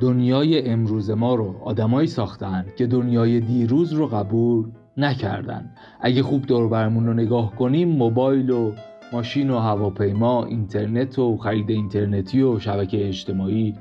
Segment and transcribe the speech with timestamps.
[0.00, 5.70] دنیای امروز ما رو آدمایی ساختن که دنیای دیروز رو قبول نکردن.
[6.00, 8.72] اگه خوب دور برمون رو نگاه کنیم موبایل و
[9.12, 13.74] ماشین و هواپیما اینترنت و خرید اینترنتی و شبکه اجتماعی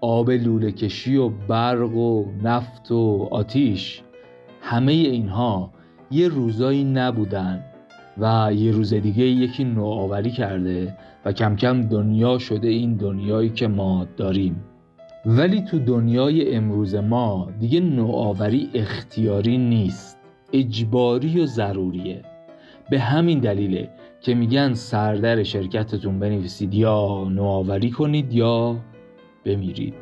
[0.00, 4.02] آب لوله کشی و برق و نفت و آتیش
[4.60, 5.70] همه اینها
[6.10, 7.64] یه روزایی نبودن
[8.18, 13.68] و یه روز دیگه یکی نوآوری کرده و کم کم دنیا شده این دنیایی که
[13.68, 14.73] ما داریم.
[15.26, 20.18] ولی تو دنیای امروز ما دیگه نوآوری اختیاری نیست.
[20.52, 22.22] اجباری و ضروریه.
[22.90, 23.88] به همین دلیله
[24.20, 28.76] که میگن سردر شرکتتون بنویسید یا نوآوری کنید یا
[29.44, 29.94] بمیرید.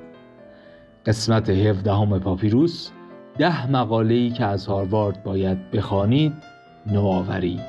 [1.06, 2.90] قسمت 17 همه پاپیروس
[3.38, 6.32] ده مقاله ای که از هاروارد باید بخوانید
[6.86, 7.60] نوآوری.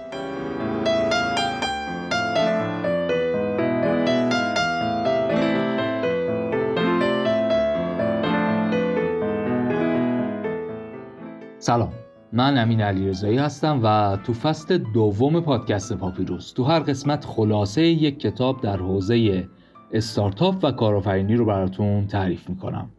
[11.63, 11.93] سلام.
[12.33, 16.53] من امین علیرضایی هستم و تو فصل دوم پادکست پاپیروس.
[16.53, 19.47] تو هر قسمت خلاصه یک کتاب در حوزه
[19.91, 22.89] استارتاپ و کارآفرینی رو براتون تعریف می‌کنم.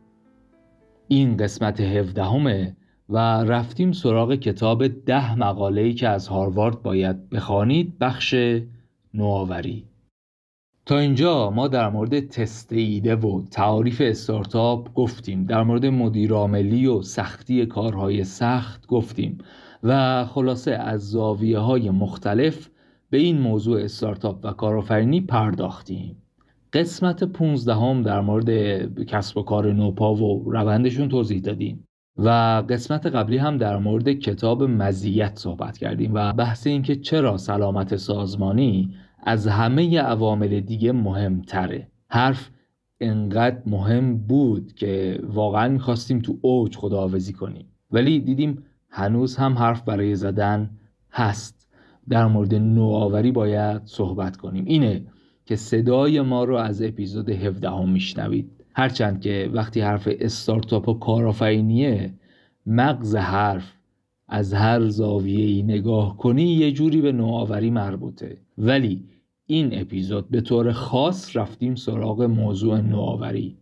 [1.09, 2.77] این قسمت هفدهمه
[3.09, 8.35] و رفتیم سراغ کتاب ده مقاله‌ای که از هاروارد باید بخوانید بخش
[9.15, 9.85] نوآوری.
[10.87, 15.45] تا اینجا ما در مورد تست ایده و تعاریف استارتاپ گفتیم.
[15.45, 19.39] در مورد مدیرعاملی و سختی کارهای سخت گفتیم.
[19.83, 22.69] و خلاصه از زاویه های مختلف
[23.11, 26.23] به این موضوع استارتاپ و کارآفرینی پرداختیم.
[26.73, 31.85] قسمت 15 هم در مورد کسب و کار نوپا و روندشون توضیح دادیم.
[32.17, 32.29] و
[32.69, 38.95] قسمت قبلی هم در مورد کتاب مزیت صحبت کردیم و بحث اینکه چرا سلامت سازمانی
[39.25, 41.89] از همه عوامل دیگه مهمتره.
[42.09, 42.51] حرف
[43.01, 47.67] انقدر مهم بود که واقعا می‌خواستیم تو اوج خداحافظی کنیم.
[47.91, 50.71] ولی دیدیم هنوز هم حرف برای زدن
[51.13, 51.69] هست.
[52.09, 54.65] در مورد نوآوری باید صحبت کنیم.
[54.65, 55.07] اینه
[55.47, 58.51] که صدای ما رو از اپیزود 17 هم میشنوید.
[58.75, 62.15] هرچند که وقتی حرف استارتاپ و کارآفرینیه
[62.67, 63.73] مغز حرف
[64.29, 68.37] از هر زاویه‌ای نگاه کنی یه جوری به نوآوری مربوطه.
[68.59, 69.05] ولی
[69.47, 73.57] این اپیزود به طور خاص رفتیم سراغ موضوع نوآوری.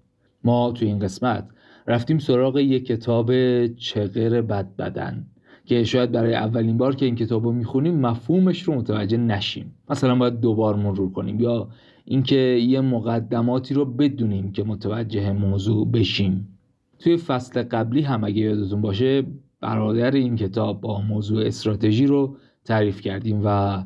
[0.45, 1.49] ما تو این قسمت
[1.87, 3.33] رفتیم سراغ یک کتاب
[3.67, 5.27] چغر بد بدن
[5.65, 9.75] که شاید برای اولین بار که این کتاب رو می‌خونیم مفهومش رو متوجه نشیم.
[9.91, 11.69] مثلا باید دوبار مرور کنیم یا
[12.05, 16.59] اینکه یه مقدماتی رو بدونیم که متوجه موضوع بشیم.
[16.99, 19.23] توی فصل قبلی هم اگه یادتون باشه
[19.61, 23.79] برادر این کتاب با موضوع استراتژی رو تعریف کردیم و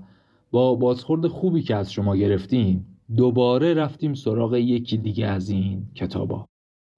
[0.57, 2.87] با بازخورد خوبی که از شما گرفتیم
[3.17, 6.47] دوباره رفتیم سراغ یکی دیگه از این کتابا.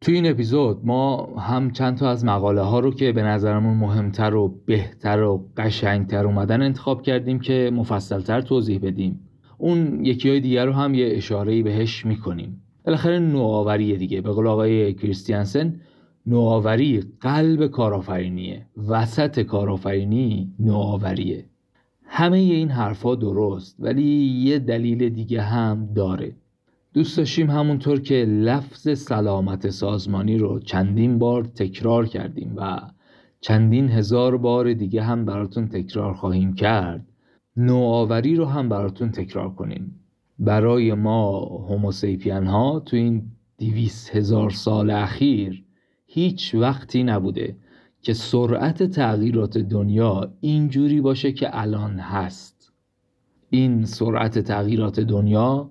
[0.02, 4.34] توی این اپیزود ما هم چند تا از مقاله ها رو که به نظرمون مهمتر
[4.34, 9.20] و بهتر و قشنگتر اومدن انتخاب کردیم که مفصلتر توضیح بدیم.
[9.58, 12.62] اون یکی های دیگر رو هم یه اشاره بهش می‌کنیم.
[12.84, 14.20] بالاخره نوآوری دیگه.
[14.20, 15.80] به قول آقای کریستیانسن
[16.26, 18.66] نوآوری قلب کارآفرینیه.
[18.88, 21.47] وسط کارآفرینی نوآوریه.
[22.10, 24.04] همه این حرفا درست ولی
[24.44, 26.36] یه دلیل دیگه هم داره.
[26.94, 32.80] دوست داشتیم همونطور که لفظ سلامت سازمانی رو چندین بار تکرار کردیم و
[33.40, 37.06] چندین هزار بار دیگه هم براتون تکرار خواهیم کرد.
[37.56, 40.00] نوآوری رو هم براتون تکرار کنیم.
[40.38, 43.22] برای ما هوموسیپین ها تو این
[43.56, 45.64] دیویس هزار سال اخیر
[46.06, 47.56] هیچ وقتی نبوده
[48.02, 52.72] که سرعت تغییرات دنیا اینجوری باشه که الان هست.
[53.50, 55.70] این سرعت تغییرات دنیا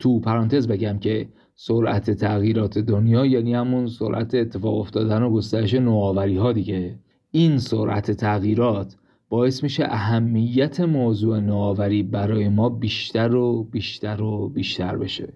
[0.00, 6.36] تو پرانتز بگم که سرعت تغییرات دنیا یعنی همون سرعت اتفاق افتادن و گسترش نوآوری
[6.36, 6.98] ها دیگه.
[7.30, 8.96] این سرعت تغییرات
[9.28, 15.32] باعث میشه اهمیت موضوع نوآوری برای ما بیشتر و بیشتر و بیشتر بشه.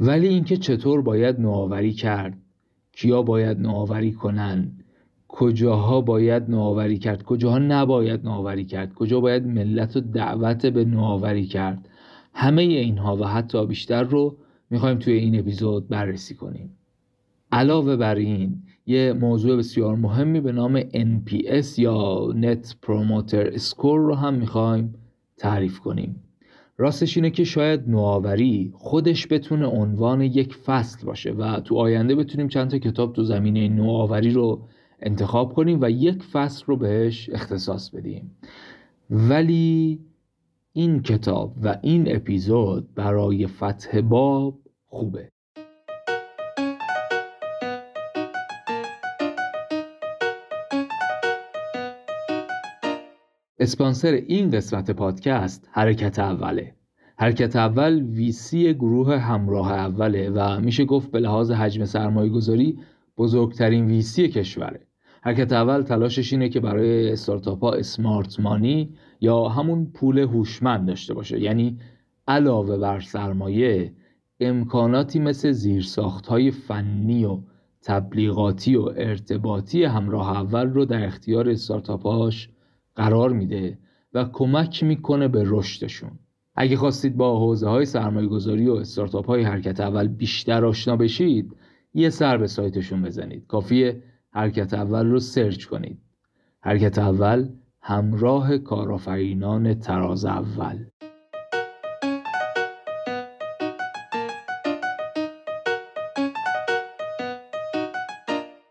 [0.00, 2.38] ولی اینکه چطور باید نوآوری کرد؟
[2.92, 4.75] کیا باید نوآوری کنن؟
[5.38, 11.46] کجاها باید نوآوری کرد؟ کجاها نباید نوآوری کرد؟ کجا باید ملت و دعوت به نوآوری
[11.46, 11.88] کرد؟
[12.34, 14.36] همه اینها و حتی بیشتر رو
[14.70, 16.70] می‌خوایم توی این اپیزود بررسی کنیم.
[17.52, 24.14] علاوه بر این یه موضوع بسیار مهمی به نام NPS یا Net Promoter Score رو
[24.14, 24.94] هم می‌خوایم
[25.36, 26.22] تعریف کنیم.
[26.78, 32.48] راستش اینه که شاید نوآوری خودش بتونه عنوان یک فصل باشه و تو آینده بتونیم
[32.48, 34.68] چند تا کتاب تو زمینه نوآوری رو
[35.00, 38.36] انتخاب کنیم و یک فصل رو بهش اختصاص بدیم.
[39.10, 40.00] ولی
[40.72, 45.28] این کتاب و این اپیزود برای فتح باب خوبه.
[53.58, 56.74] اسپانسر این قسمت پادکست حرکت اوله.
[57.18, 62.78] حرکت اول ویسی گروه همراه اوله و میشه گفت به لحاظ حجم سرمایه گذاری
[63.18, 64.85] بزرگترین ویسی کشوره.
[65.26, 71.14] حرکت اول تلاشش اینه که برای استارتاپ ها اسمارت مانی یا همون پول هوشمند داشته
[71.14, 71.40] باشه.
[71.40, 71.78] یعنی
[72.28, 73.92] علاوه بر سرمایه
[74.40, 77.38] امکاناتی مثل زیرساخت های فنی و
[77.82, 82.50] تبلیغاتی و ارتباطی همراه اول رو در اختیار استارتاپاش
[82.96, 83.78] قرار میده
[84.12, 86.10] و کمک می‌کنه به رشدشون.
[86.54, 91.56] اگه خواستید با حوزه های سرمایه گذاری و استارتاپ های حرکت اول بیشتر آشنا بشید
[91.94, 93.46] یه سر به سایتشون بزنید.
[93.46, 94.02] کافیه
[94.36, 95.98] حرکت اول رو سرچ کنید.
[96.60, 97.48] حرکت اول
[97.82, 100.84] همراه کارآفرینان تراز اول.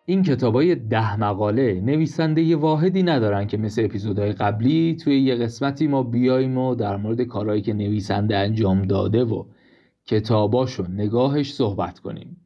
[0.06, 5.88] این کتابای ده مقاله نویسنده ی واحدی ندارن که مثل اپیزودهای قبلی توی یه قسمتی
[5.88, 9.45] ما بیایم و در مورد کارهایی که نویسنده انجام داده و
[10.06, 12.44] کتاباشو نگاهش صحبت کنیم.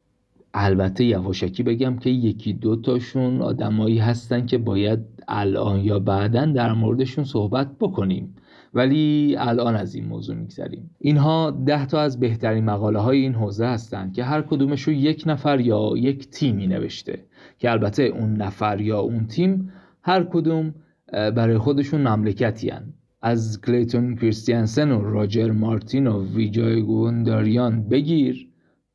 [0.54, 6.72] البته یواشکی بگم که یکی دو تاشون آدمایی هستن که باید الان یا بعدا در
[6.72, 8.36] موردشون صحبت بکنیم.
[8.74, 10.90] ولی الان از این موضوع میگذریم.
[10.98, 15.22] اینها ده تا از بهترین مقاله های این حوزه هستند که هر کدومش رو یک
[15.26, 17.24] نفر یا یک تیمی نوشته.
[17.58, 20.74] که البته اون نفر یا اون تیم هر کدوم
[21.12, 22.92] برای خودشون مملکتی هن.
[23.22, 28.49] از کلیتون کریستیانسن و راجر مارتین و ویجای گوینداراجان بگیر.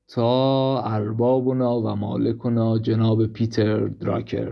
[0.07, 4.51] تا اربابونا و مالکونا جناب پیتر دراکر.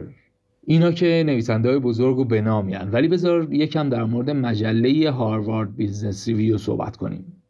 [0.65, 6.27] اینا که نویسنده های بزرگ و بنامیان ولی بذار یکم در مورد مجله Harvard Business
[6.27, 7.43] Review صحبت کنیم.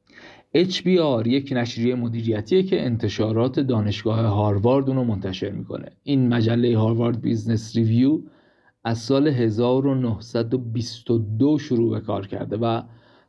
[0.58, 5.92] HBR یک نشریه مدیریتیه که انتشارات دانشگاه هاروارد اونو منتشر می‌کنه.
[6.04, 8.22] این مجله Harvard Business Review
[8.84, 12.82] از سال 1922 شروع به کار کرده و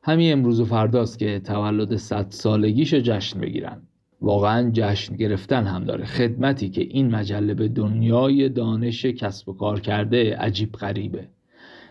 [0.02, 3.82] همین امروز و فرداست که تولد 100 سالگیش جشن بگیرن.
[4.24, 6.04] واقعا جشن گرفتن هم داره.
[6.04, 11.28] خدمتی که این مجله به دنیای دانش کسب و کار کرده عجیب غریبه.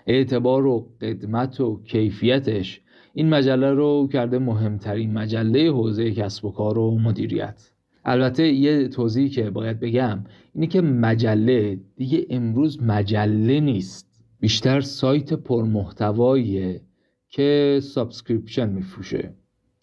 [0.08, 2.82] اعتبار و قدمت و کیفیتش
[3.14, 7.72] این مجله رو کرده مهمترین مجله حوزه کسب و کار و مدیریت.
[8.06, 10.24] البته یه توضیحی که باید بگم
[10.56, 14.10] اینه که مجله دیگه امروز مجله نیست.
[14.40, 16.82] بیشتر سایت پرمحتواییه
[17.30, 19.34] که subscription میفروشه.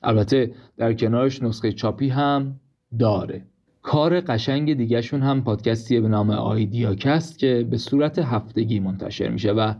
[0.02, 2.60] البته در کنارش نسخه چاپی هم
[2.98, 3.44] داره.
[3.82, 9.74] کار قشنگ دیگهشون هم پادکستیه به نام IdeaCast که به صورت هفتگی منتشر میشه و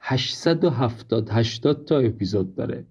[0.00, 2.84] 870 80 تا اپیزود داره.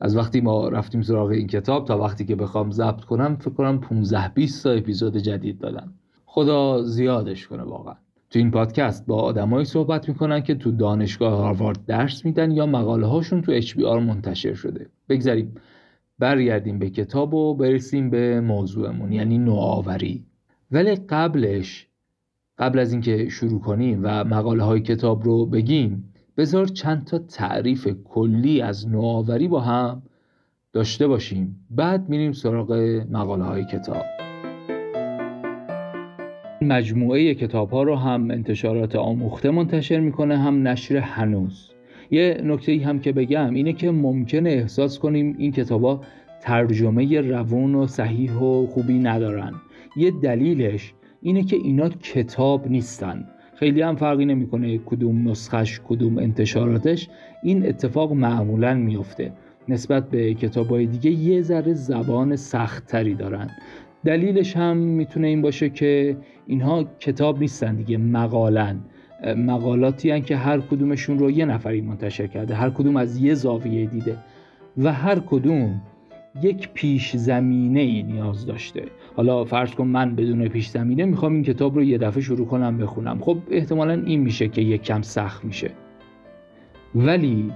[0.00, 3.80] از وقتی ما رفتیم سراغ این کتاب تا وقتی که بخوام ضبط کنم فکر کنم
[3.80, 5.92] 15 20 تا اپیزود جدید دادن.
[6.26, 7.94] خدا زیادش کنه واقعا.
[8.30, 13.06] تو این پادکست با آدمایی صحبت می‌کنن که تو دانشگاه هاروارد درس میدن یا مقاله
[13.06, 14.86] هاشون تو اچ منتشر شده.
[15.08, 15.54] بگذاریم
[16.18, 20.26] برگردیم به کتاب و برسیم به موضوعمون یعنی نوآوری.
[20.70, 21.88] ولی قبلش
[22.58, 27.88] قبل از اینکه شروع کنیم و مقاله های کتاب رو بگیم بذار چند تا تعریف
[28.04, 30.02] کلی از نوآوری با هم
[30.72, 31.66] داشته باشیم.
[31.70, 32.72] بعد میریم سراغ
[33.10, 34.02] مقاله های کتاب.
[36.62, 41.70] مجموعه کتاب ها رو هم انتشارات آموخته منتشر می‌کنه هم نشر هنوز.
[42.10, 46.00] یه نکته هم که بگم اینه که ممکنه احساس کنیم این کتابا
[46.40, 49.52] ترجمه روون و صحیح و خوبی ندارن.
[49.96, 53.24] یه دلیلش اینه که اینا کتاب نیستن.
[53.54, 57.08] خیلی هم فرقی نمی‌کنه کدوم نسخش کدوم انتشاراتش.
[57.42, 59.32] این اتفاق معمولا میفته
[59.68, 63.50] نسبت به کتاب های دیگه یه ذره زبان سختتری دارن.
[64.04, 68.80] دلیلش هم می‌تونه این باشه که اینها کتاب نیستن دیگه مقالن.
[69.26, 73.86] مقالاتی هن که هر کدومشون رو یه نفری منتشر کرده هر کدوم از یه زاویه
[73.86, 74.16] دیده
[74.78, 75.80] و هر کدوم
[76.42, 78.84] یک پیش زمینه ای نیاز داشته.
[79.16, 82.78] حالا فرض کن من بدون پیش زمینه می‌خوام این کتاب رو یه دفعه شروع کنم
[82.78, 83.18] بخونم.
[83.20, 85.70] خب احتمالا این میشه که یک کم سخت میشه.
[86.94, 87.52] ولی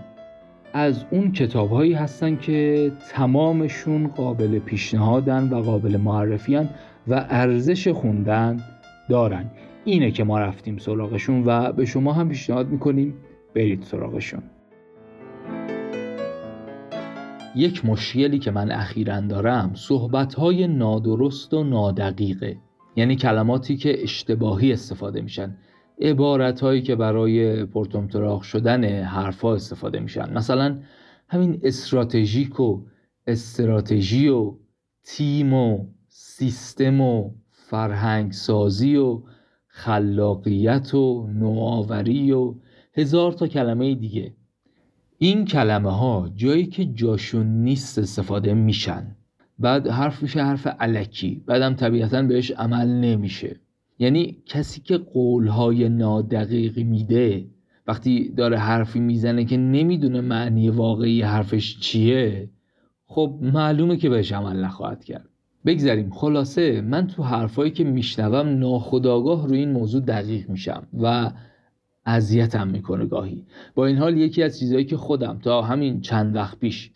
[0.72, 6.68] از اون کتاب هایی هستن که تمامشون قابل پیشنهادن و قابل معرفیان
[7.08, 8.60] و ارزش خوندن
[9.08, 9.44] دارن.
[9.84, 13.14] اینه که ما رفتیم سراغشون و به شما هم پیشنهاد می‌کنیم
[13.54, 14.42] برید سراغشون.
[17.56, 22.56] یک مشکلی که من اخیرا دارم صحبتهای نادرست و نادقیقه.
[22.96, 25.56] یعنی کلماتی که اشتباهی استفاده میشن.
[26.00, 30.32] عبارت هایی که برای پرتمتراخ شدن حرفها استفاده میشن.
[30.32, 30.78] مثلا
[31.28, 32.82] همین استراتژیک و
[33.26, 34.54] استراتژی و
[35.04, 39.22] تیم و سیستم و فرهنگ سازی و
[39.74, 42.54] خلاقیت و نوآوری و
[42.94, 44.34] هزار تا کلمه دیگه.
[45.18, 49.16] این کلمه ها جایی که جاشون نیست استفاده میشن.
[49.58, 51.42] بعد حرف میشه حرف علکی.
[51.46, 53.56] بعدم طبیعتا بهش عمل نمیشه.
[53.98, 57.46] یعنی کسی که قولهای نادقیق میده
[57.86, 62.50] وقتی داره حرفی می‌زنه که نمی‌دونه معنی واقعی حرفش چیه
[63.06, 65.28] خب معلومه که بهش عمل نخواهد کرد.
[65.66, 66.10] بگذاریم.
[66.10, 71.30] خلاصه من تو حرفایی که میشنوم ناخداگاه روی این موضوع دقیق میشم و
[72.06, 73.44] اذیتم می‌کنه گاهی.
[73.74, 76.90] با این حال یکی از چیزهایی که خودم تا همین چند وقت پیش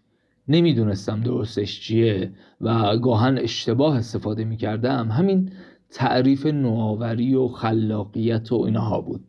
[0.49, 5.51] نمی‌دونستم درستش چیه و گاهن اشتباه استفاده می‌کردم همین
[5.91, 9.21] تعریف نوآوری و خلاقیت و اینها بود.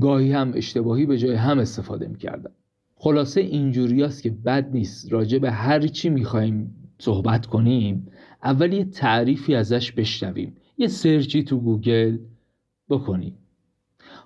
[0.00, 2.50] گاهی هم اشتباهی به جای هم استفاده می‌کردم.
[2.96, 5.12] خلاصه اینجوری است که بد نیست.
[5.12, 8.06] راجع به هر چی می‌خوایم صحبت کنیم
[8.42, 10.56] اول یه تعریفی ازش بشنویم.
[10.78, 12.18] یه سرچی تو گوگل
[12.88, 13.38] بکنیم.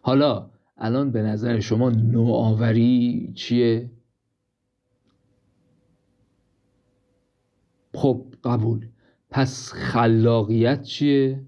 [0.02, 3.90] حالا الان به نظر شما نوآوری چیه؟
[7.94, 8.88] خب قبول.
[9.30, 11.46] پس خلاقیت چیه؟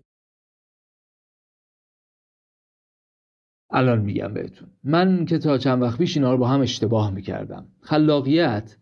[3.70, 4.68] الان میگم بهتون.
[4.84, 7.66] من که تا چند وقت پیش اینا رو با هم اشتباه می‌کردم.
[7.80, 8.76] خلاقیت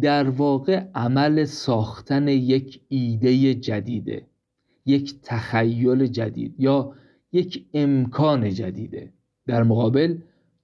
[0.00, 4.26] در واقع عمل ساختن یک ایده جدیده
[4.86, 6.92] یک تخیل جدید یا
[7.32, 9.12] یک امکان جدیده.
[9.46, 10.18] در مقابل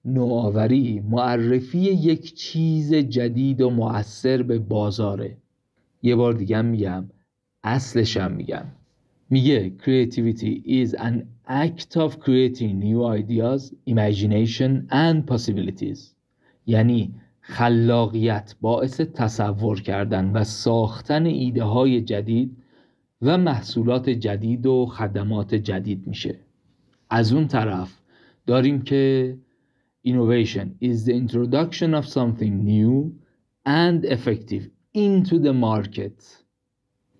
[0.05, 5.37] نوآوری معرفی یک چیز جدید و مؤثر به بازاره.
[6.01, 7.09] یه بار دیگه میگم
[7.63, 8.65] اصلشم میگم.
[9.29, 11.15] میگه creativity is an
[11.47, 15.99] act of creating new ideas, imagination and possibilities.
[16.67, 17.13] یعنی
[17.49, 22.57] خلاقیت باعث تصور کردن و ساختن ایده های جدید
[23.21, 26.39] و محصولات جدید و خدمات جدید میشه.
[27.09, 27.99] از اون طرف
[28.45, 29.37] داریم که
[30.07, 33.11] innovation is the introduction of something new
[33.65, 34.63] and effective
[34.95, 36.23] into the market.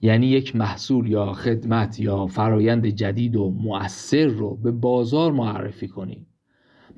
[0.02, 6.28] یعنی یک محصول یا خدمت یا فرایند جدید و مؤثر رو به بازار معرفی کنیم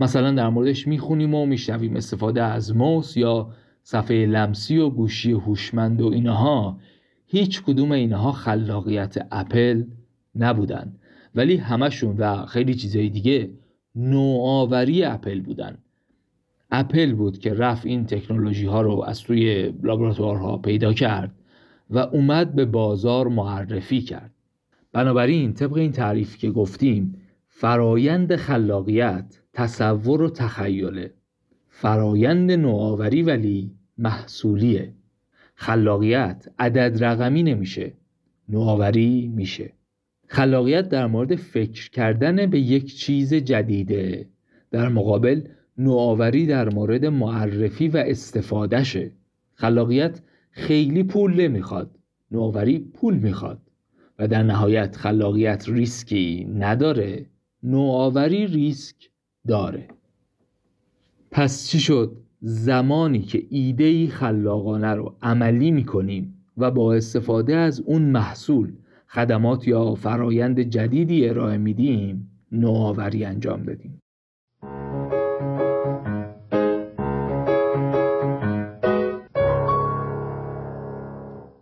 [0.02, 3.50] مثلا در موردش می‌خونیم و میشنویم استفاده از موس یا
[3.84, 6.80] صفحه لمسی و گوشی هوشمند و اینها.
[7.28, 9.84] هیچ کدوم اینها خلاقیت اپل
[10.36, 10.96] نبودن.
[11.36, 13.50] ولی همشون و خیلی چیزهای دیگه
[13.96, 15.78] نوآوری اپل بودن.
[16.72, 21.32] اپل بود که رفت این تکنولوژی ها رو از توی لابراتوارها پیدا کرد
[21.90, 24.32] و اومد به بازار معرفی کرد.
[24.94, 27.16] بنابراین طبق این تعریف که گفتیم
[27.48, 31.14] فرایند خلاقیت تصور و تخیله.
[31.70, 34.94] فرایند نوآوری ولی محصولیه.
[35.56, 37.94] خلاقیت عدد رقمی نمیشه
[38.50, 39.74] نوآوری میشه.
[40.28, 44.30] خلاقیت در مورد فکر کردن به یک چیز جدیده.
[44.72, 45.42] در مقابل
[45.78, 49.12] نوآوری در مورد معرفی و استفادهشه.
[49.54, 52.00] خلاقیت خیلی پول نمی‌خواد
[52.32, 53.62] نوآوری پول می‌خواد.
[54.20, 57.26] و در نهایت خلاقیت ریسکی نداره
[57.64, 59.11] نوآوری ریسک
[59.48, 59.88] داره.
[61.32, 68.02] پس چی شد؟ زمانی که ایده خلاقانه رو عملی می‌کنیم و با استفاده از اون
[68.02, 68.74] محصول
[69.08, 74.00] خدمات یا فرایند جدیدی ارائه میدیم نوآوری انجام بدیم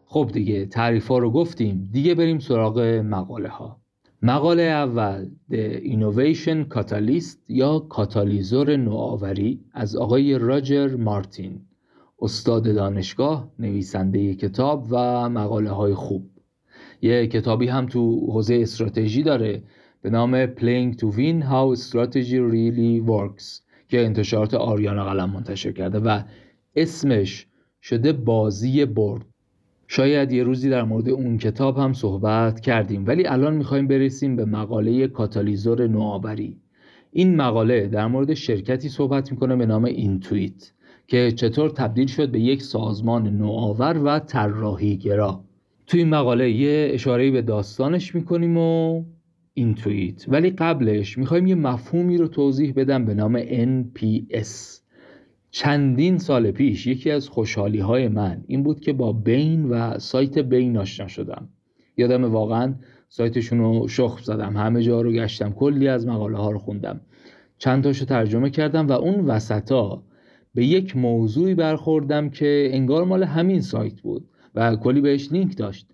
[0.05, 1.89] خب دیگه تعریف ها رو گفتیم.
[1.91, 3.78] دیگه بریم سراغ مقاله ها
[4.21, 11.61] مقاله اول The Innovation Catalyst یا کاتالیزور نوآوری از آقای راجر مارتین.
[12.21, 16.29] استاد دانشگاه نویسنده کتاب و مقاله های خوب.
[17.01, 19.63] یه کتابی هم تو حوزه استراتژی داره
[20.01, 25.99] به نام Playing to Win How Strategy Really Works که انتشارات آریانا قلم منتشر کرده
[25.99, 26.21] و
[26.75, 27.47] اسمش
[27.81, 29.28] شده بازی برد.
[29.91, 34.45] شاید یه روزی در مورد اون کتاب هم صحبت کردیم ولی الان می‌خوایم برسیم به
[34.45, 36.57] مقاله کاتالیزور نوآوری.
[37.11, 40.71] این مقاله در مورد شرکتی صحبت می‌کنه به نام Intuit
[41.07, 45.43] که چطور تبدیل شد به یک سازمان نوآور و طراحیگرا
[45.87, 49.03] تو این مقاله یه اشاره به داستانش می‌کنیم و
[49.53, 50.25] Intuit.
[50.27, 54.78] ولی قبلش می‌خوایم یه مفهومی رو توضیح بدم به نام NPS
[55.51, 60.39] چندین سال پیش یکی از خوشحالی های من این بود که با بین و سایت
[60.39, 61.49] بین آشنا شدم.
[61.97, 62.75] یادم واقعا
[63.09, 67.01] سایتشون رو شخم زدم همه جا رو گشتم کلی از مقاله ها رو خوندم.
[67.57, 70.03] چند تاشو ترجمه کردم و اون وسطا
[70.53, 75.87] به یک موضوعی برخوردم که انگار مال همین سایت بود و کلی بهش لینک داشت.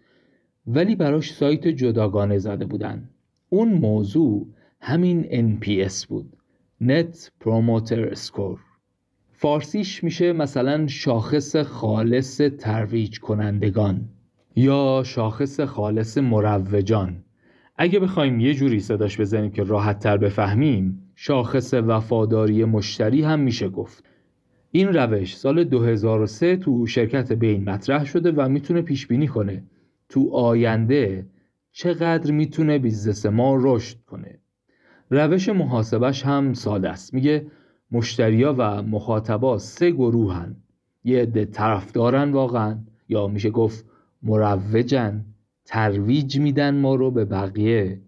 [0.68, 3.10] ولی براش سایت جداگانه زده بودن.
[3.50, 4.48] اون موضوع
[4.82, 6.38] همین NPS بود.
[6.82, 8.65] Net Promoter Score.
[9.38, 14.10] فارسیش میشه مثلا شاخص خالص ترویج کنندگان
[14.56, 17.24] یا شاخص خالص مروجان.
[17.78, 23.70] اگه بخوایم یه جوری صداش بزنیم که راحت تر بفهمیم شاخص وفاداری مشتری هم میشه
[23.70, 24.04] گفت.
[24.72, 29.64] این روش سال 2003 تو شرکت بین مطرح شده و می‌تونه پیش بینی کنه
[30.10, 31.26] تو آینده
[31.72, 34.40] چقدر می‌تونه business ما رشد کنه.
[35.10, 37.14] روش محاسبش هم ساده است.
[37.14, 37.46] میگه
[37.96, 40.56] مشتریا و مخاطبا سه گروهن.
[41.04, 42.78] یه عده طرفدارن واقعا.
[43.10, 43.86] یا میشه گفت
[44.24, 45.26] مروجن.
[45.66, 48.02] ترویج میدن ما رو به بقیه.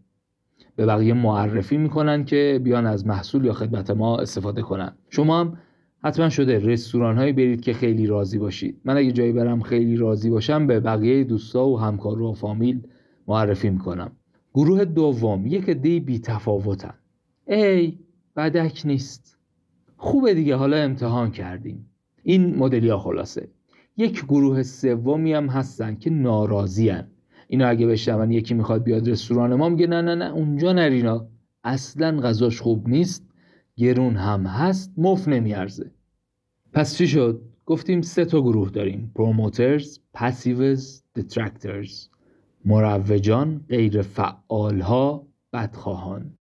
[0.76, 4.92] به بقیه معرفی می‌کنن که بیان از محصول یا خدمت ما استفاده کنن.
[5.10, 5.58] شما هم
[6.04, 8.82] حتما شده رستوران هایی برید که خیلی راضی باشید.
[8.86, 12.82] من اگه جایی برم خیلی راضی باشم به بقیه دوستا و همکارو و فامیل
[13.28, 14.12] معرفی می‌کنم.
[14.54, 16.94] گروه دوم یک دی بی تفاوتن
[17.48, 17.98] ای
[18.36, 19.37] بدک نیست.
[19.98, 21.90] خوبه دیگه حالا امتحان کردیم.
[22.24, 23.50] این مدلیا خلاصه.
[23.98, 27.08] یک گروه سومی هم هستن که ناراضیان
[27.48, 31.28] اینا اگه بشنون یکی می‌خواد بیاد رستوران ما میگه نه نه نه اونجا نرینا
[31.64, 33.28] اصلا غذاش خوب نیست
[33.78, 35.92] گرون هم هست مف نمیارزه.
[36.74, 39.12] پس چی شد؟ گفتیم سه تا گروه داریم.
[39.16, 42.08] پروموترز پسیوز دترکترز.
[42.66, 46.38] مروجان غیر فعالها بدخواهان.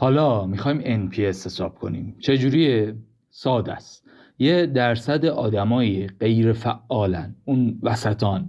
[0.00, 2.16] حالا می‌خوایم NPS حساب کنیم.
[2.20, 2.94] چجوریه؟
[3.30, 4.04] ساده است.
[4.38, 8.48] یه درصد آدمایی غیر فعالن اون وسطان.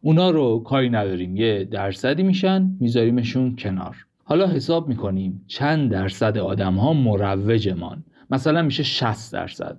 [0.00, 1.36] اونا رو کاری نداریم.
[1.36, 3.96] یه درصدی میشن میذاریمشون کنار.
[4.24, 8.04] حالا حساب می‌کنیم چند درصد آدم ها مروجمان.
[8.30, 9.78] مثلا میشه 60 درصد.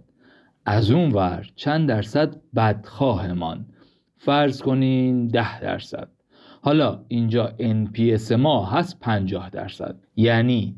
[0.65, 3.65] از اون ور چند درصد بدخواهمان.
[4.17, 6.07] فرض کنین 10 درصد.
[6.61, 9.95] حالا اینجا NPS ما هست 50 درصد.
[10.15, 10.75] یعنی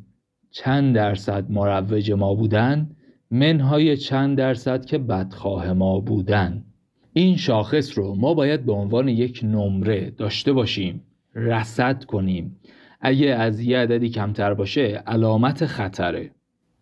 [0.51, 2.89] چند درصد مروج ما بودن
[3.31, 6.63] منهای چند درصد که بدخواه ما بودن.
[7.13, 11.01] این شاخص رو ما باید به عنوان یک نمره داشته باشیم
[11.35, 12.59] رصد کنیم.
[13.01, 16.31] اگه از یه عددی کمتر باشه علامت خطره.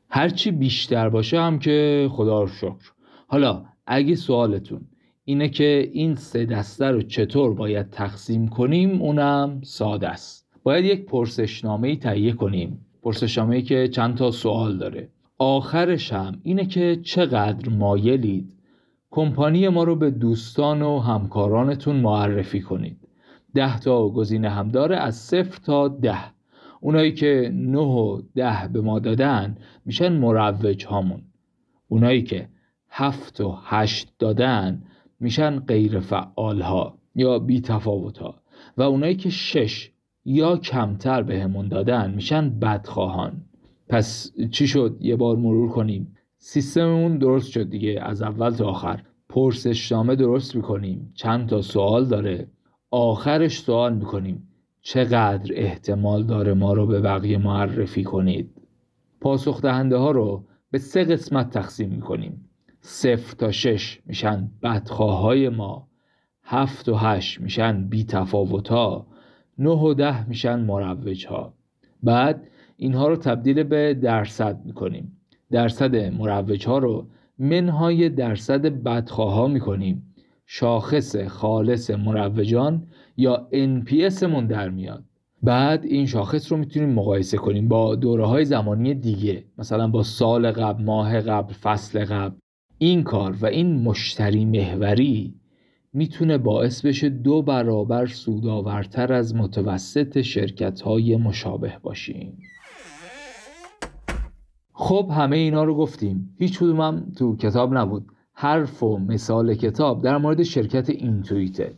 [0.10, 2.92] هرچی بیشتر باشه هم که خدا رو شکر.
[3.28, 4.82] حالا اگه سوالتون
[5.26, 10.50] اینه که این سه دسته رو چطور باید تقسیم کنیم اونم ساده است.
[10.64, 12.86] باید یک پرسشنامه ای تهیه کنیم.
[13.10, 15.10] پرسشنامه ای که چند تا سوال داره.
[15.38, 18.54] آخرش هم اینه که چقدر مایلید
[19.12, 23.08] کمپانی ما رو به دوستان و همکارانتون معرفی کنید.
[23.56, 26.20] ده تا گزینه هم داره از صفر تا ده.
[26.82, 31.22] اونایی که نه و ده به ما دادن میشن مروج هامون.
[31.88, 32.50] اونایی که
[32.90, 34.84] هفت و هشت دادن
[35.20, 38.36] میشن غیر فعال ها یا بی تفاوت ها
[38.78, 39.92] و اونایی که شش
[40.30, 43.42] یا کمتر به همون دادن میشن بدخواهان.
[43.88, 46.16] پس چی شد؟ یه بار مرور کنیم.
[46.38, 49.04] سیستممون درست شد دیگه از اول تا آخر.
[49.30, 51.12] پرسشنامه درست می‌کنیم.
[51.16, 52.48] چند تا سوال داره.
[52.92, 54.48] آخرش سوال می‌کنیم.
[54.82, 58.52] چقدر احتمال داره ما رو به بقیه معرفی کنید؟
[59.22, 62.50] پاسخ دهنده ها رو به سه قسمت تقسیم می‌کنیم.
[62.82, 65.88] صفر تا شش میشن بدخواه ما.
[66.44, 69.08] هفت و هشت میشن بی تفاوت ها
[69.60, 71.54] نه و ده میشن مروج ها
[72.04, 75.18] بعد اینها رو تبدیل به درصد می‌کنیم.
[75.52, 77.08] درصد مروج ها رو
[77.40, 80.14] منهای درصد بدخواه می‌کنیم.
[80.46, 85.04] شاخص خالص مروجان یا NPS من در میاد.
[85.44, 90.52] بعد این شاخص رو می‌تونیم مقایسه کنیم با دوره های زمانی دیگه مثلا با سال
[90.52, 92.36] قبل ماه قبل فصل قبل.
[92.78, 95.34] این کار و این مشتری محوری
[95.94, 102.38] می‌تونه باعث بشه دو برابر سودآورتر از متوسط شرکت های مشابه باشیم.
[104.74, 106.36] خب همه اینا رو گفتیم.
[106.38, 108.06] هیچ کدومم تو کتاب نبود.
[108.34, 111.74] حرف و مثال کتاب در مورد شرکت اینتویته.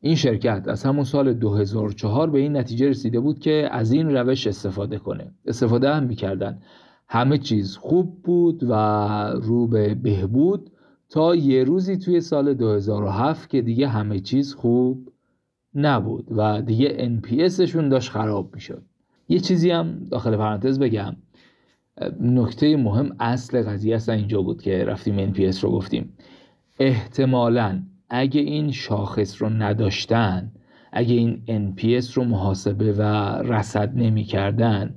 [0.00, 4.46] این شرکت از همون سال 2004 به این نتیجه رسیده بود که از این روش
[4.46, 5.32] استفاده کنه.
[5.46, 6.62] استفاده هم می‌کردن.
[7.08, 8.72] همه چیز خوب بود و
[9.42, 10.70] رو به بهبود.
[11.10, 15.12] تا یه روزی توی سال 2007 که دیگه همه چیز خوب
[15.74, 18.82] نبود و دیگه NPSشون داشت خراب می‌شد.
[19.28, 21.16] یه چیزی هم داخل پرانتز بگم.
[22.20, 26.12] نکته مهم اصل قضیه اصلا اینجا بود که رفتیم NPS رو گفتیم.
[26.80, 30.52] احتمالا اگه این شاخص رو نداشتن
[30.92, 33.02] اگه این NPS رو محاسبه و
[33.42, 34.94] رصد نمی کردن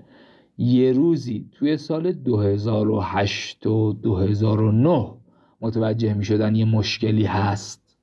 [0.58, 5.21] یه روزی توی سال 2008 و 2009
[5.62, 7.97] متوجه می شدن یه مشکلی هست.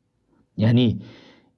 [0.57, 1.01] یعنی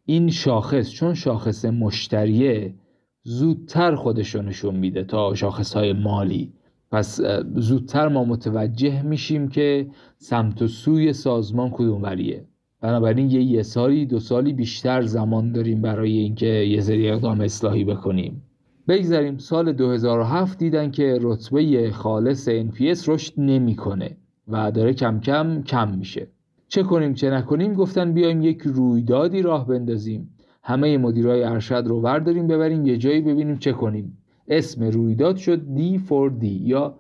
[0.07, 2.75] این شاخص چون شاخص مشتریه
[3.23, 6.53] زودتر خودش رو نشون میده تا شاخص های مالی.
[6.91, 7.21] پس
[7.57, 9.87] زودتر ما متوجه میشیم که
[10.19, 12.45] سمت و سوی سازمان کدوم وریه
[12.81, 17.85] بنابراین یه یه سالی دو سالی بیشتر زمان داریم برای اینکه یه سری اقدام اصلاحی
[17.85, 18.43] بکنیم.
[18.89, 24.17] بگذاریم سال 2007 دیدن که رتبه خالص NPS رشد نمی‌کنه.
[24.53, 26.27] و داره کم کم کم میشه.
[26.69, 30.31] چه کنیم چه نکنیم؟ گفتن بیایم یک رویدادی راه بندازیم.
[30.63, 34.19] همه مدیرای ارشد رو ورداریم ببریم یه جایی ببینیم چه کنیم.
[34.49, 36.99] اسم رویداد شد D4D یا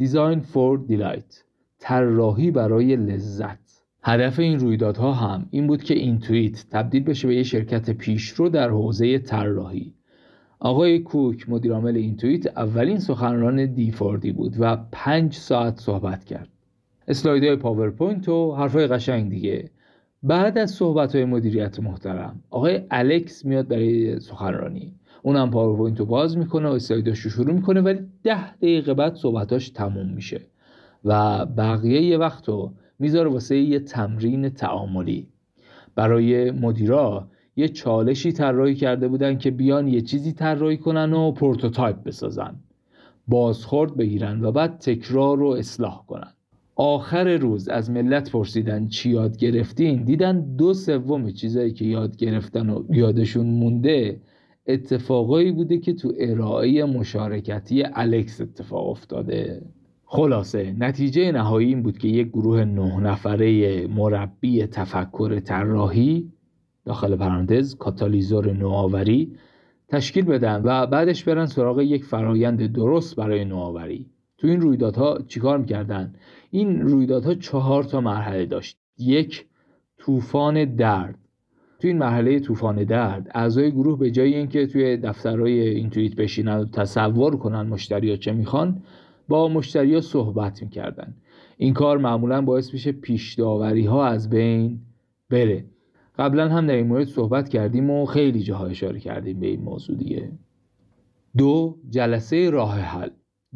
[0.00, 1.42] Design for Delight.
[1.78, 3.82] طراحی برای لذت.
[4.02, 8.70] هدف این رویدادها هم این بود که Intuit تبدیل بشه به یه شرکت پیشرو در
[8.70, 9.94] حوزه طراحی.
[10.60, 16.48] آقای کوک مدیرعامل Intuit اولین سخنران D4D بود و پنج ساعت صحبت کرد.
[17.08, 19.70] اسلایدهای پاورپوینت و حرفای قشنگ دیگه.
[20.22, 24.94] بعد از صحبت های مدیریت محترم آقای الکس میاد برای سخنرانی.
[25.22, 29.70] اونم پاورپوینت رو باز می‌کنه و اسلایداش رو شروع می‌کنه ولی ده دقیقه بعد صحبتاش
[29.70, 30.40] تموم میشه
[31.04, 35.28] و بقیه یه وقت رو می‌ذاره واسه یه تمرین تعاملی.
[35.94, 42.02] برای مدیرا یه چالشی طراحی کرده بودن که بیان یه چیزی طراحی کنن و prototype
[42.02, 42.56] بسازن.
[43.28, 46.32] بازخورد بگیرن و بعد تکرار رو اصلاح کنن.
[46.80, 52.70] آخر روز از ملت پرسیدن چی یاد گرفتین دیدن دو سوم چیزایی که یاد گرفتن
[52.70, 54.20] و یادشون مونده
[54.66, 59.62] اتفاقایی بوده که تو ارائه مشارکتی الکس اتفاق افتاده.
[60.04, 66.32] خلاصه نتیجه نهایی این بود که یک گروه نه نفره مربی تفکر طراحی
[66.84, 69.36] داخل پرانتز کاتالیزور نوآوری
[69.88, 74.06] تشکیل بدن و بعدش برن سراغ یک فرایند درست برای نوآوری.
[74.38, 76.14] تو این رویدادها چیکار می‌کردن؟
[76.50, 78.78] این رویدادها چهار تا مرحله داشت.
[78.98, 79.46] یک
[79.98, 81.18] طوفان درد.
[81.80, 86.64] تو این مرحله طوفان درد اعضای گروه به جای اینکه توی دفترهای اینتویت بشینن و
[86.64, 88.82] تصور کنن مشتری ها چه می‌خوان
[89.28, 91.14] با مشتری ها صحبت می‌کردن.
[91.56, 94.80] این کار معمولا باعث میشه پیش داوری ها از بین
[95.30, 95.64] بره.
[96.18, 99.96] قبلا هم در این مورد صحبت کردیم و خیلی جاها اشاره کردیم به این موضوع
[99.96, 100.32] دیگه.
[101.36, 103.08] دو جلسه راه حل.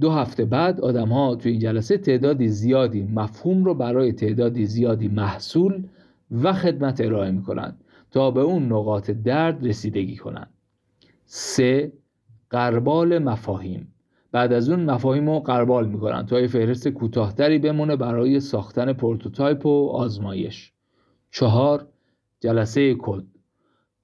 [0.03, 5.09] دو هفته بعد آدم ها توی این جلسه تعدادی زیادی مفهوم رو برای تعدادی زیادی
[5.09, 5.85] محصول
[6.43, 7.77] و خدمت ارائه می‌کنن
[8.11, 10.47] تا به اون نقاط درد رسیدگی کنن
[11.25, 11.93] سه
[12.51, 13.95] غربال مفاهیم.
[14.33, 19.67] بعد از اون مفاهیم رو غربال می‌کنن تا یه فهرست کوتاهتری بمونه برای ساختن prototype
[19.67, 20.73] و آزمایش.
[21.31, 21.87] چهار
[22.41, 23.25] جلسه کد.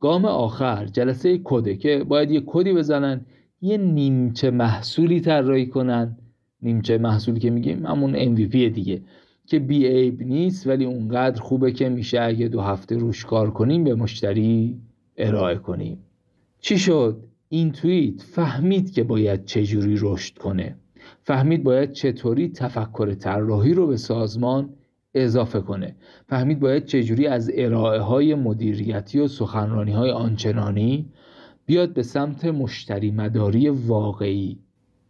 [0.00, 3.26] گام آخر جلسه کده که باید یه کدی بزنن
[3.60, 6.16] یه نیمچه محصولی طراحی کنن.
[6.62, 9.02] نیمچه محصولی که میگیم همون MVP دیگه
[9.46, 13.84] که بی عیب نیست ولی اونقدر خوبه که میشه اگه دو هفته روش کار کنیم
[13.84, 14.80] به مشتری
[15.16, 15.98] ارائه کنیم.
[16.60, 20.76] چی شد؟ این توییت فهمید که باید چجوری رشد کنه.
[21.22, 24.70] فهمید باید چطوری تفکر طراحی رو به سازمان
[25.14, 25.96] اضافه کنه.
[26.26, 31.06] فهمید باید چجوری از ارائه های مدیریتی و سخنرانی های آنچنانی
[31.68, 34.58] بیاد به سمت مشتری مداری واقعی.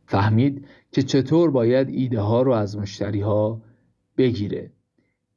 [0.07, 3.62] فهمید که چطور باید ایده ها رو از مشتری ها
[4.16, 4.71] بگیره.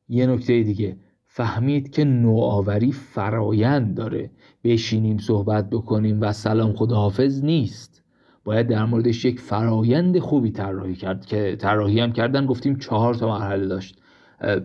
[0.10, 4.32] یه نکته دیگه فهمید که نوآوری فرایند داره.
[4.64, 8.04] بشینیم صحبت بکنیم و سلام خداحافظ نیست.
[8.44, 13.28] باید در موردش یک فرایند خوبی طراحی کرد که طراحی هم کردن گفتیم چهار تا
[13.28, 14.02] مرحله داشت.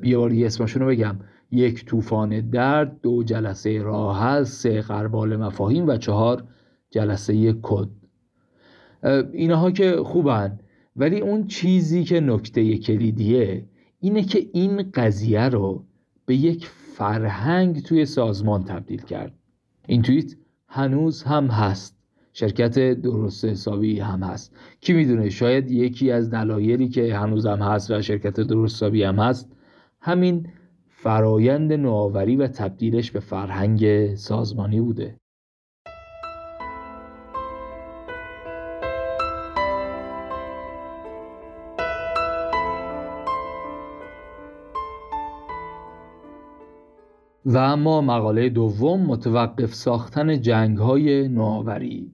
[0.03, 1.17] یه بار اسمشون رو بگم.
[1.57, 6.45] یک طوفان درد دو جلسه راه سه قربال مفاهیم و چهار
[6.91, 7.89] جلسه کد.
[9.33, 10.59] اینها که خوبن.
[10.97, 13.65] ولی اون چیزی که نکته کلیدیه
[14.01, 15.85] اینه که این قضیه رو
[16.27, 19.35] به یک فرهنگ توی سازمان تبدیل کرد.
[19.87, 20.35] این توییت
[20.69, 21.97] هنوز هم هست.
[22.33, 24.57] شرکت درست حسابی هم هست.
[24.81, 29.19] کی می‌دونه شاید یکی از دلایلی که هنوز هم هست و شرکت درست حسابی هم
[29.19, 29.53] هست
[30.01, 30.47] همین
[31.07, 35.17] فرایند نوآوری و تبدیلش به فرهنگ سازمانی بوده.
[47.45, 52.13] و اما مقاله دوم متوقف ساختن جنگ های نوآوری.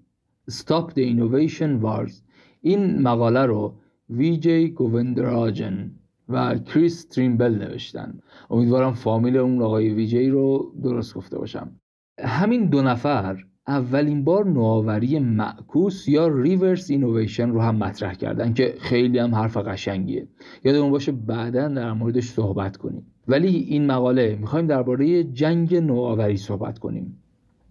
[0.50, 2.12] Stop the Innovation Wars.
[2.60, 3.74] این مقاله رو
[4.10, 8.18] وی جی گووندراجن و کریس تریمبل نوشتن.
[8.50, 11.72] امیدوارم فامیل اون آقای ویجی رو درست گفته باشم.
[12.20, 18.74] همین دو نفر اولین بار نوآوری معکوس یا reverse innovation رو هم مطرح کردن که
[18.80, 20.28] خیلی هم حرف قشنگیه.
[20.64, 23.06] یادمون باشه بعدا در موردش صحبت کنیم.
[23.28, 27.22] ولی این مقاله می‌خوایم درباره جنگ نوآوری صحبت کنیم.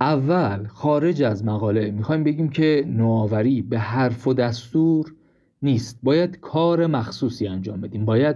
[0.02, 5.14] اول خارج از مقاله می‌خوایم بگیم که نوآوری به حرف و دستور
[5.62, 6.00] نیست.
[6.04, 8.06] باید کار مخصوصی انجام بدیم.
[8.06, 8.36] باید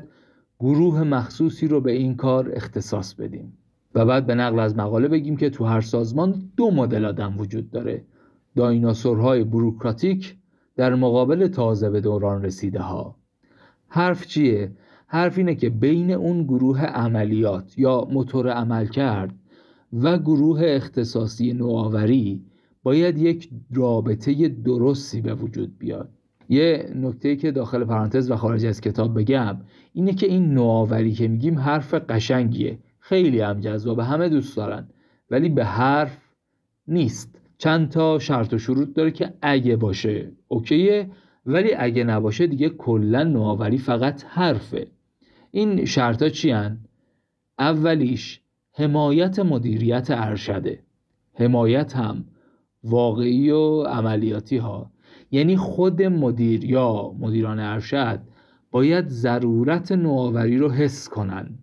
[0.59, 3.57] گروه مخصوصی رو به این کار اختصاص بدیم.
[3.95, 7.71] و بعد به نقل از مقاله بگیم که تو هر سازمان دو مدل آدم وجود
[7.71, 8.05] داره.
[8.55, 10.35] دایناسورهای بروکراتیک
[10.75, 13.15] در مقابل تازه به دوران رسیده ها
[13.87, 14.71] حرف چیه؟
[15.07, 19.35] حرف اینه که بین اون گروه عملیات یا موتور عمل کرد
[19.93, 22.45] و گروه اختصاصی نوآوری
[22.83, 26.09] باید یک رابطه درستی به وجود بیاد.
[26.49, 29.57] یه نکته که داخل پرانتز و خارج از کتاب بگم
[29.93, 32.79] اینه که این نوآوری که میگیم حرف قشنگیه.
[32.99, 34.87] خیلی هم جذابه همه دوست دارن
[35.31, 36.17] ولی به حرف
[36.87, 37.39] نیست.
[37.57, 41.09] چند تا شرط و شروط داره که اگه باشه اوکیه
[41.45, 44.87] ولی اگه نباشه دیگه کلا نوآوری فقط حرفه.
[45.51, 46.77] این شرط ها چی هن؟
[47.59, 48.41] اولیش
[48.73, 50.79] حمایت مدیریت ارشده.
[51.33, 52.25] حمایت هم
[52.83, 54.91] واقعی و عملیاتی ها.
[55.31, 58.21] یعنی خود مدیر یا مدیران ارشد
[58.71, 61.57] باید ضرورت نوآوری رو حس کنن.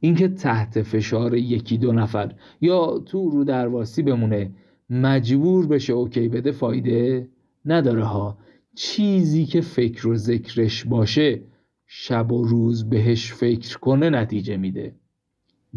[0.00, 4.50] اینکه تحت فشار یکی دو نفر یا تو رو درواسی بمونه
[4.90, 7.28] مجبور بشه اوکی بده فایده
[7.64, 8.38] نداره ها.
[8.74, 11.42] چیزی که فکر و ذکرش باشه
[11.86, 14.94] شب و روز بهش فکر کنه نتیجه میده.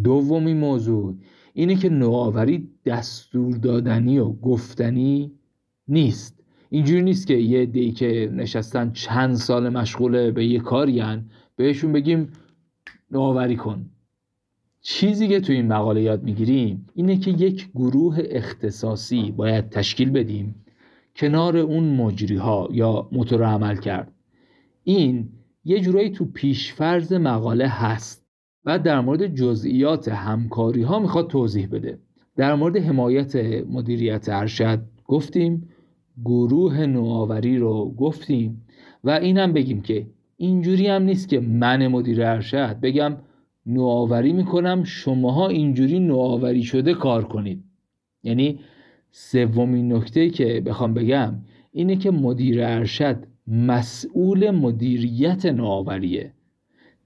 [0.03, 1.15] دومی موضوع
[1.53, 5.31] اینه که نوآوری دستور دادنی و گفتنی
[5.87, 6.40] نیست.
[6.73, 11.23] اینجوری نیست که یه دی که نشستن چند سال مشغوله به یه کارین
[11.55, 12.29] بهشون بگیم
[13.11, 13.85] نوآوری کن.
[14.81, 20.65] چیزی که تو این مقاله یاد می‌گیریم اینه که یک گروه اختصاصی باید تشکیل بدیم
[21.15, 24.13] کنار اون مجری ها یا موتور عمل کرد.
[24.83, 25.29] این
[25.65, 28.25] یه جورایی تو پیشفرز مقاله هست
[28.65, 31.99] و در مورد جزئیات همکاری ها می‌خواد توضیح بده.
[32.35, 33.35] در مورد حمایت
[33.69, 35.67] مدیریت ارشد گفتیم
[36.25, 38.61] گروه نوآوری رو گفتیم
[39.03, 40.07] و این هم بگیم که
[40.37, 43.17] اینجوری هم نیست که من مدیر ارشد بگم
[43.65, 47.63] نوآوری می‌کنم شماها اینجوری نوآوری شده کار کنید.
[48.23, 48.59] یعنی
[49.11, 51.33] سومین نکته که بخوام بگم
[51.71, 56.33] اینه که مدیر ارشد مسئول مدیریت نوآوریه.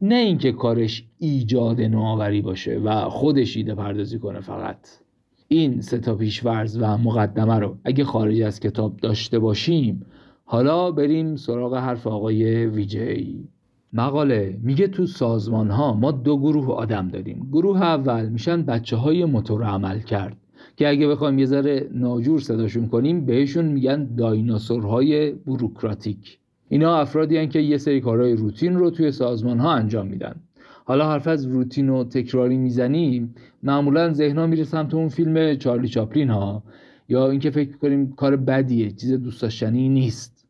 [0.01, 5.04] نه اینکه کارش ایجاد نوآوری باشه و خودش ایده پردازی کنه فقط.
[5.47, 10.05] این سه تا پیشورز و مقدمه رو اگه خارج از کتاب داشته باشیم
[10.45, 13.49] حالا بریم سراغ حرف آقای ویجی.
[13.93, 17.49] مقاله میگه تو سازمان ها ما دو گروه آدم داریم.
[17.51, 20.37] گروه اول میشن بچه های موتور عمل کرد
[20.77, 26.39] که اگه بخوایم یه ذره ناجور صداشون کنیم بهشون میگن دایناسورهای بروکراتیک.
[26.69, 30.35] اینا افرادی هستن که یه سری کارهای روتین رو توی سازمان ها انجام میدن.
[30.87, 36.29] حالا حرف از روتین و تکراری می‌زنیم معمولا ذهنا میره سمت اون فیلم چارلی چاپلین
[36.29, 36.63] ها.
[37.09, 40.47] یا اینکه فکر کنیم کار بدیه چیز دوست داشتنی نیست.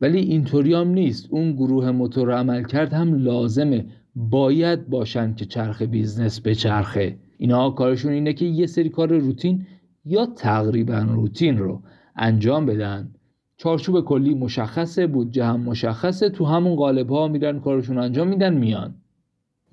[0.00, 1.28] ولی اینطوری هم نیست.
[1.30, 3.86] اون گروه موتور عملکرد هم لازمه.
[4.16, 9.66] باید باشن که چرخ business بچرخه اینا کارشون اینه که یه سری کار روتین
[10.04, 11.82] یا تقریبا روتین رو
[12.16, 13.14] انجام بدن.
[13.56, 18.94] چارچوب کلی مشخصه بودجه هم مشخصه تو همون قالب ها میرن کارشون انجام میدن میان.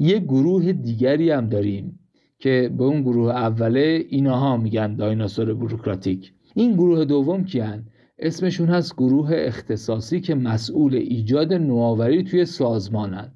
[0.02, 2.00] یه گروه دیگری هم داریم
[2.40, 6.34] که به اون گروه اوله ایناها میگن دایناسور بروکراتیک.
[6.56, 7.86] این گروه دوم کیان؟
[8.20, 13.32] اسمشون هست گروه اختصاصی که مسئول ایجاد نوآوری توی سازمانن.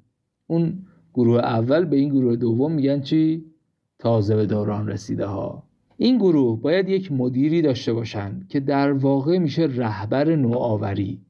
[0.46, 0.78] اون
[1.14, 3.44] گروه اول به این گروه دوم میگن چی؟
[3.98, 5.62] تازه به دوران رسیده ها
[5.96, 11.25] این گروه باید یک مدیری داشته باشند که در واقع میشه رهبر نوآوری.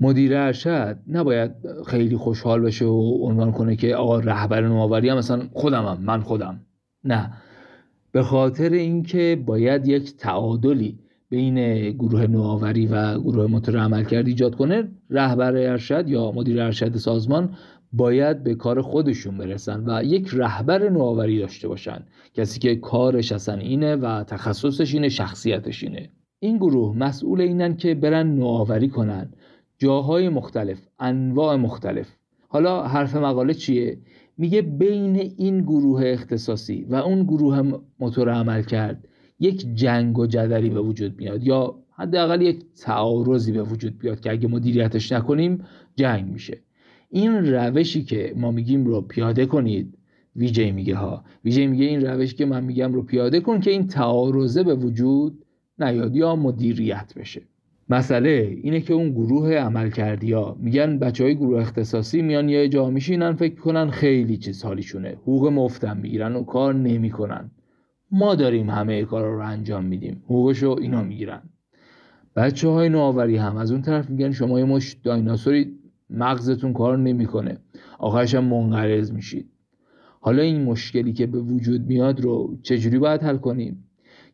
[0.00, 1.50] مدیر ارشد نباید
[1.86, 6.60] خیلی خوشحال بشه و عنوان کنه که آقا رهبر نوآوری هم مثلا خودمم من خودم.
[7.04, 7.32] نه.
[8.12, 14.54] به خاطر اینکه باید یک تعادلی بین گروه نوآوری و گروه موتور عمل کرد ایجاد
[14.54, 17.54] کنه رهبر ارشد یا مدیر ارشد سازمان
[17.92, 22.06] باید به کار خودشون برسن و یک رهبر نوآوری داشته باشن.
[22.34, 26.10] کسی که کارش اصلا اینه و تخصصش اینه شخصیتش اینه.
[26.38, 29.32] این گروه مسئول اینن که برن نوآوری کنن.
[29.78, 32.16] جاهای مختلف انواع مختلف.
[32.48, 33.98] حالا حرف مقاله چیه؟
[34.38, 39.08] میگه بین این گروه اختصاصی و اون گروه موتور عمل کرد
[39.40, 44.30] یک جنگ و جدلی به وجود میاد یا حداقل یک تعارضی به وجود بیاد که
[44.30, 45.64] اگه مدیریتش نکنیم
[45.96, 46.58] جنگ میشه.
[47.10, 49.98] این روشی که ما میگیم رو پیاده کنید
[50.36, 51.24] ویجی میگه ها.
[51.44, 55.44] ویجی میگه این روشی که من میگم رو پیاده کن که این تعارضه به وجود
[55.78, 57.42] نیاد یا مدیریت بشه.
[57.88, 62.68] مسئله اینه که اون گروه عمل کردی ها میگن بچه های گروه اختصاصی میان یه
[62.68, 65.08] جا میشینن فکر کنن خیلی چیز حالیشونه.
[65.08, 67.50] حقوق مفتم می‌گیرن و کار نمی‌کنن.
[68.10, 70.22] ما داریم همه کارا رو انجام میدیم.
[70.24, 71.42] حقوقشو اینا می‌گیرن.
[72.36, 75.78] بچه های نوآوری هم از اون طرف میگن شما یه مش دایناسوری
[76.10, 77.58] مغزتون کار نمی‌کنه.
[77.98, 79.50] آخرش هم منقرض میشید.
[80.20, 83.84] حالا این مشکلی که به وجود میاد رو چجوری باید حل کنیم؟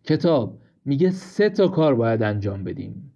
[0.04, 3.11] کتاب میگه سه تا کار باید انجام بدیم.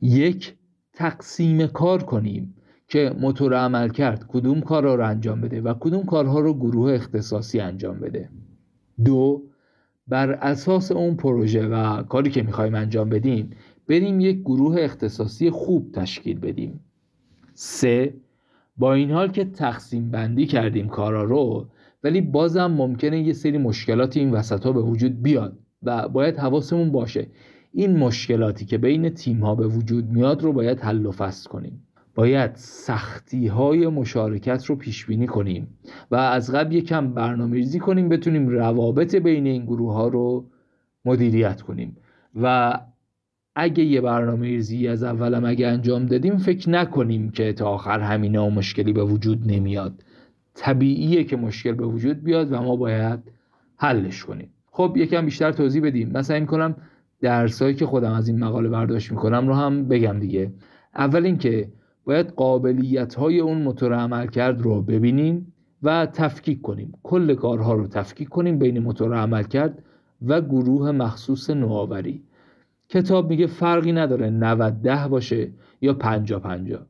[0.00, 0.54] یک
[0.92, 2.54] تقسیم کار کنیم
[2.88, 7.60] که موتور عمل کرد کدوم کارها رو انجام بده و کدوم کارها رو گروه اختصاصی
[7.60, 8.28] انجام بده.
[9.04, 9.42] دو
[10.08, 13.50] بر اساس اون پروژه و کاری که می‌خوایم انجام بدیم
[13.88, 16.80] بریم یک گروه اختصاصی خوب تشکیل بدیم.
[17.54, 18.14] سه
[18.76, 21.66] با این حال که تقسیم بندی کردیم کارا رو
[22.04, 26.92] ولی بازم ممکنه یه سری مشکلات این وسط ها به وجود بیاد و باید حواسمون
[26.92, 27.26] باشه
[27.72, 31.82] این مشکلاتی که بین تیم ها به وجود میاد رو باید حل و فصل کنیم.
[32.14, 35.78] باید سختی های مشارکت رو پیش بینی کنیم
[36.10, 40.50] و از قبل یکم برنامه ریزی کنیم بتونیم روابط بین این گروه ها رو
[41.04, 41.96] مدیریت کنیم.
[42.42, 42.74] و
[43.54, 48.46] اگه یه برنامه ریزی از اولم اگه انجام دادیم فکر نکنیم که تا آخر همینا
[48.46, 50.04] و مشکلی به وجود نمیاد.
[50.54, 53.20] طبیعیه که مشکل به وجود بیاد و ما باید
[53.76, 54.50] حلش کنیم.
[54.70, 56.10] خب یکم بیشتر توضیح بدیم.
[56.14, 56.76] مثلا این کنم
[57.20, 60.52] درسایی که خودم از این مقاله برداشت می‌کنم رو هم بگم دیگه.
[60.94, 61.72] اول اینکه
[62.04, 65.52] باید قابلیت های اون موتور عمل کرد رو ببینیم
[65.82, 66.92] و تفکیک کنیم.
[67.02, 69.82] کل کارها رو تفکیک کنیم بین موتور عمل کرد
[70.26, 72.22] و گروه مخصوص نوآوری.
[72.88, 76.86] کتاب میگه فرقی نداره 90 ده باشه یا 50 50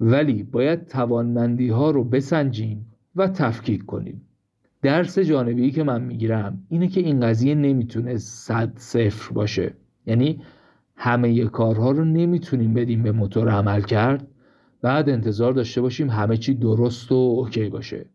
[0.00, 4.27] ولی باید توانمندی ها رو بسنجیم و تفکیک کنیم.
[4.82, 9.74] درس جانبی که من می‌گیرم اینه که این قضیه نمی‌تونه صد صفر باشه.
[10.06, 10.40] یعنی
[10.96, 14.26] همه کارها رو نمی‌تونیم بدیم به موتور عمل کرد.
[14.82, 18.06] بعد انتظار داشته باشیم همه چی درست و اوکی باشه.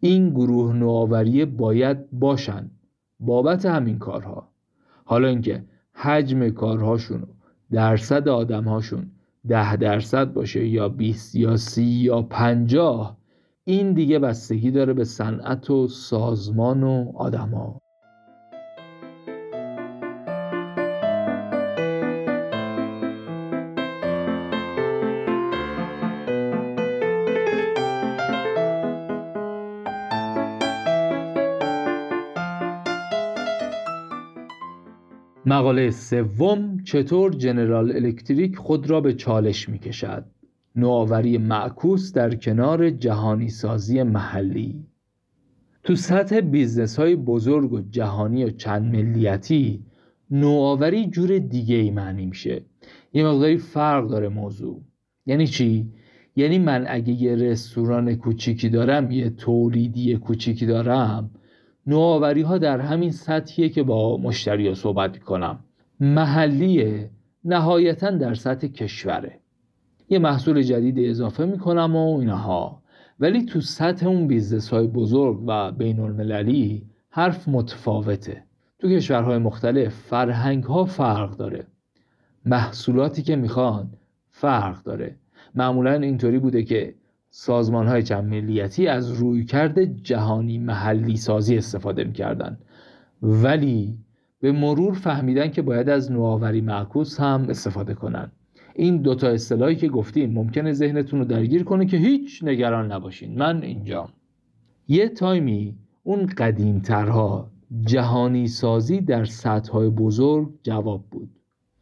[0.00, 2.70] این گروه نوآوری باید باشن
[3.20, 4.48] بابت همین کارها.
[5.04, 7.22] حالا اینکه حجم کارهاشون
[7.70, 9.10] درصد آدمهاشون
[9.48, 13.18] ده درصد باشه یا 20 یا سی یا پنجاه
[13.64, 17.78] این دیگه بستگی داره به صنعت و سازمان و آدما.
[35.46, 40.41] مقاله سوم چطور جنرال الکتریک خود را به چالش می کشد
[40.76, 44.86] نوآوری معکوس در کنار جهانی سازی محلی.
[45.84, 49.84] تو سطح business های بزرگ و جهانی و چند ملیتی
[50.30, 52.62] نوآوری جور دیگه ای معنی میشه.
[53.12, 54.80] یه مقداری فرق داره موضوع.
[55.26, 55.92] یعنی چی؟
[56.36, 61.30] یعنی من اگه یه رستوران کوچیکی دارم یه تولیدی کوچیکی دارم
[61.86, 65.64] نوآوری ها در همین سطحیه که با مشتری ها صحبت کنم
[66.00, 67.10] محلیه
[67.44, 69.41] نهایتا در سطح کشوره.
[70.12, 72.82] یه محصول جدید اضافه می‌کنم و اینها.
[73.20, 78.44] ولی تو سطح اون business های بزرگ و بین المللی حرف متفاوته.
[78.78, 81.66] تو کشورهای مختلف فرهنگ ها فرق داره.
[82.46, 83.90] محصولاتی که می‌خوان
[84.30, 85.16] فرق داره.
[85.54, 86.94] معمولا اینطوری بوده که
[87.30, 92.58] سازمان های چند ملیتی از رویکرد جهانی محلی سازی استفاده می‌کردن.
[93.22, 93.98] ولی
[94.40, 98.32] به مرور فهمیدن که باید از نوآوری معکوس هم استفاده کنن.
[98.74, 103.38] این دوتا اصطلاحی که گفتیم ممکنه ذهنتون رو درگیر کنه که هیچ نگران نباشین.
[103.38, 104.08] من اینجام
[104.88, 109.28] یه تایمی اون قدیمترها جهانی سازی در
[109.72, 111.30] های بزرگ جواب بود.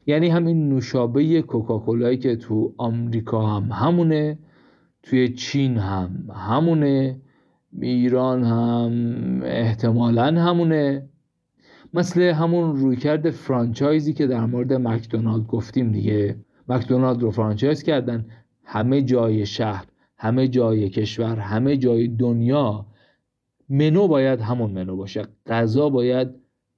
[0.07, 4.39] یعنی همین نوشابه کوکاکولایی که تو آمریکا هم همونه
[5.03, 7.21] توی چین هم همونه
[7.81, 8.93] ایران هم
[9.45, 11.09] احتمالا همونه.
[11.95, 16.37] مثل همون رویکرد franchise ی که در مورد مکدونالد گفتیم دیگه.
[16.71, 18.27] مکدونالد رو franchise کردن.
[18.65, 22.87] همه جای شهر همه جای کشور همه جای دنیا
[23.69, 25.23] منو باید همون منو باشه.
[25.47, 26.29] غذا باید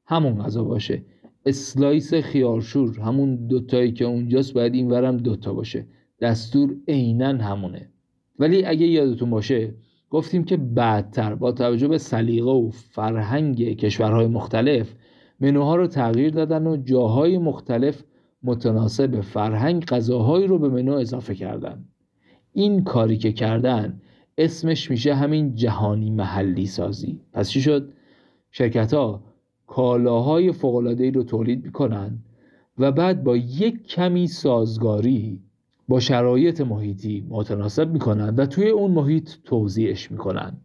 [0.07, 1.03] همون غذا باشه.
[1.47, 5.87] slice خیارشور همون دوتایی که اونجاست باید این ورم دوتا باشه.
[6.21, 7.91] دستور عینا همونه.
[8.39, 9.75] ولی اگه یادتون باشه
[10.11, 14.95] گفتیم که بعدتر با توجه به سلیقه و فرهنگ کشورهای مختلف
[15.41, 18.03] منوها رو تغییر دادن و جاهای مختلف
[18.45, 21.85] متناسب فرهنگ غذاهایی رو به منو اضافه کردن.
[22.53, 24.01] این کاری که کردن
[24.39, 27.21] اسمش میشه همین جهانی محلی سازی.
[27.33, 27.93] پس چی شد؟
[28.51, 29.23] شرکت ها
[29.67, 32.19] کالاهای فوق‌العاده‌ای رو تولید می‌کنن
[32.79, 35.41] و بعد با یک کمی سازگاری
[35.89, 40.57] با شرایط محیطی متناسب می‌کنن و توی اون محیط توزیعش می‌کنن.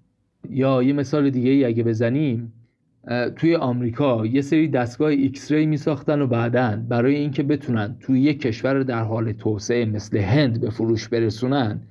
[0.50, 2.54] یا یه مثال دیگه ای اگه بزنیم
[3.36, 8.42] توی آمریکا یه سری دستگاه X-ray می ساختن و بعدا برای اینکه بتونن توی یک
[8.42, 11.82] کشور در حال توسعه مثل هند به فروش برسونن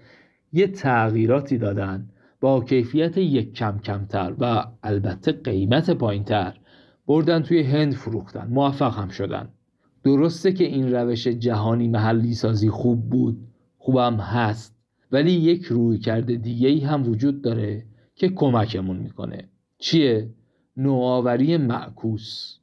[0.52, 2.08] یه تغییراتی دادن
[2.40, 6.54] با کیفیت یک کم کمتر و البته قیمت پایینتر
[7.06, 9.48] بردن توی هند فروختن موفق هم شدن
[10.04, 13.38] درسته که این روش جهانی محلی سازی خوب بود
[13.78, 14.76] خوبم هست
[15.12, 19.48] ولی یک روی کرده دیگه ای هم وجود داره که کمکمون می‌کنه
[19.78, 20.30] چیه؟
[20.76, 22.56] نوآوری معکوس.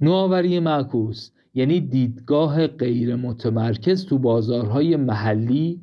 [0.00, 5.80] نوآوری معکوس یعنی دیدگاه غیر متمرکز تو بازارهای محلی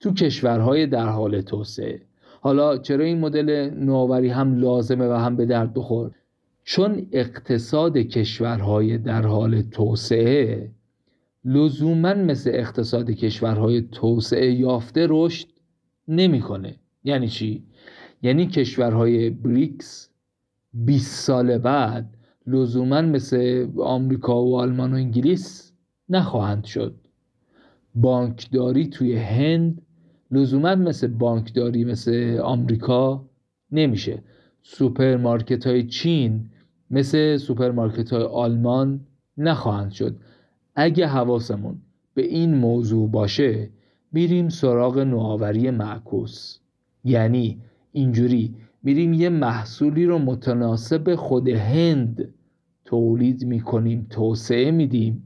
[0.00, 2.02] تو کشورهای در حال توسعه.
[2.40, 6.10] حالا چرا این مدل نوآوری هم لازمه و هم به درد بخور؟
[6.64, 10.70] چون اقتصاد کشورهای در حال توسعه
[11.44, 15.48] لزوما مثل اقتصاد کشورهای توسعه یافته رشد
[16.08, 16.76] نمی‌کنه.
[17.04, 17.64] یعنی چی؟
[18.22, 20.10] یعنی کشورهای بریکس
[20.84, 22.16] 20 سال بعد
[22.46, 25.72] لزوما مثل آمریکا و آلمان و انگلیس
[26.08, 26.94] نخواهند شد.
[27.94, 29.82] بانکداری توی هند
[30.30, 33.24] لزوما مثل بانکداری مثل آمریکا
[33.72, 34.22] نمیشه.
[34.62, 36.50] سوپرمارکت های چین
[36.90, 39.00] مثل سوپرمارکت های آلمان
[39.38, 40.16] نخواهند شد.
[40.74, 41.82] اگه حواسمون
[42.14, 43.70] به این موضوع باشه
[44.12, 46.58] میریم سراغ نوآوری معکوس.
[47.04, 47.60] یعنی
[47.92, 48.54] اینجوری
[48.86, 52.34] میریم یه محصولی رو متناسب خود هند
[52.84, 55.24] تولید می‌کنیم توسعه میدیم.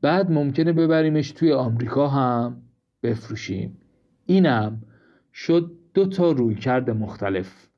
[0.00, 2.62] بعد ممکنه ببریمش توی آمریکا هم
[3.02, 3.78] بفروشیم.
[4.26, 4.82] اینم
[5.32, 7.68] شد دو تا رویکرد مختلف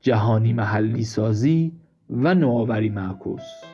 [0.00, 1.72] جهانی محلی سازی
[2.10, 3.73] و نوآوری معکوس.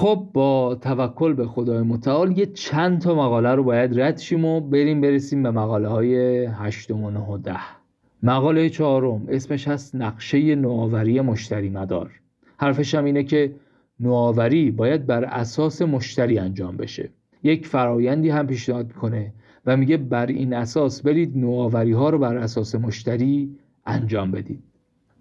[0.00, 4.60] خب با توکل به خدای متعال یه چند تا مقاله رو باید رد شیم و
[4.60, 7.60] بریم برسیم به مقاله های هشتم و نه و ده.
[8.22, 12.10] مقاله چهارم اسمش هست نقشه نوآوری مشتری مدار.
[12.56, 13.52] حرفش هم اینه که
[14.00, 17.10] نوآوری باید بر اساس مشتری انجام بشه.
[17.42, 19.32] یک فرایندی هم پیشنهاد می‌کنه
[19.66, 24.69] و میگه بر این اساس برید نوآوری ها رو بر اساس مشتری انجام بدید.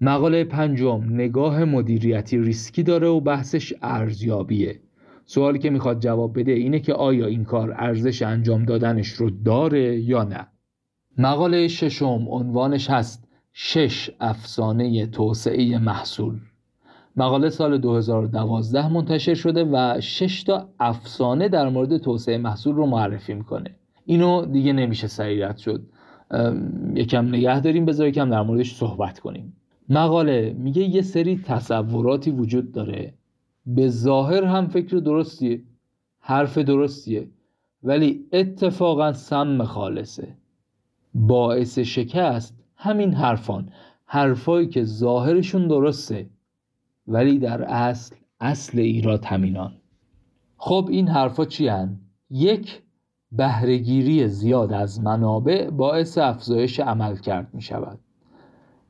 [0.02, 4.80] مقاله پنجم نگاه مدیریتی ریسکی داره و بحثش ارزیابیه.
[5.26, 10.00] سوالی که می‌خواد جواب بده اینه که آیا این کار ارزش انجام دادنش رو داره
[10.00, 10.48] یا نه.
[11.18, 16.40] مقاله ششم عنوانش هست شش افسانه توسعه محصول.
[17.16, 23.34] مقاله سال 2012 منتشر شده و شش تا افسانه در مورد توسعه محصول رو معرفی
[23.34, 23.76] می‌کنه.
[24.06, 25.82] اینو دیگه نمیشه سریعت شد.
[26.96, 29.54] یکم نگه داریم بذار یکم در موردش صحبت کنیم.
[29.90, 33.14] مقاله میگه یه سری تصوراتی وجود داره.
[33.66, 35.62] به ظاهر هم فکر درستیه
[36.20, 37.28] حرف درستیه
[37.84, 40.36] ولی اتفاقا سم خالصه.
[41.14, 43.70] باعث شکست همین حرفان
[44.06, 46.30] حرفایی که ظاهرشون درسته
[47.08, 49.74] ولی در اصل اصل ایراد همینان.
[50.58, 52.82] خب این حرفا چی هن؟ یک
[53.32, 58.00] بهرهگیری زیاد از منابع باعث افزایش عمل کرد می شود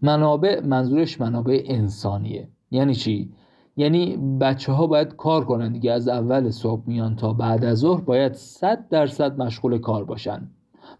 [0.01, 2.47] منابع منظورش منابع انسانیه.
[2.71, 3.33] یعنی چی؟
[3.77, 5.91] یعنی بچه ها باید کار کنن دیگه.
[5.91, 10.49] از اول صبح میان تا بعد از ظهر باید صد درصد مشغول کار باشن.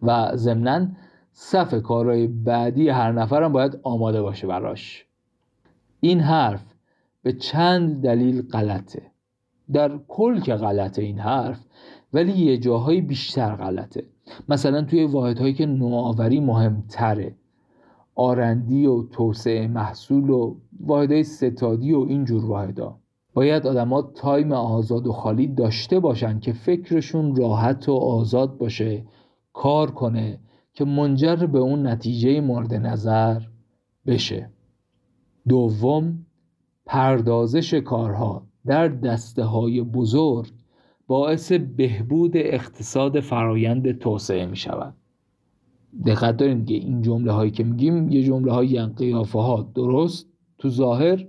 [0.02, 0.88] و ضمنا
[1.34, 5.06] صف کارهای بعدی هر نفرم باید آماده باشه براش.
[6.00, 6.66] این حرف
[7.24, 9.02] به چند دلیل غلطه.
[9.74, 11.60] در کل که غلطه این حرف
[12.14, 14.04] ولی یه جاهای بیشتر غلطه.
[14.50, 17.36] مثلا توی واحدهایی که نوآوری مهمتره.
[18.20, 23.00] آرندی و توسعه محصول و واحدهای ستادی و اینجور واحدا
[23.34, 29.06] باید آدما تایم آزاد و خالی داشته باشن که فکرشون راحت و آزاد باشه
[29.54, 30.40] کار کنه
[30.74, 33.42] که منجر به اون نتیجه مورد نظر
[34.06, 34.50] بشه.
[35.48, 36.26] دوم
[36.86, 40.52] پردازش کارها در دسته های بزرگ
[41.08, 44.94] باعث بهبود اقتصاد فرایند توسعه می شود
[46.06, 49.72] دقت دارین که این جمله هایی که میگیم یه جمله هایی قیافه ها.
[49.76, 50.28] درست
[50.58, 51.26] تو ظاهر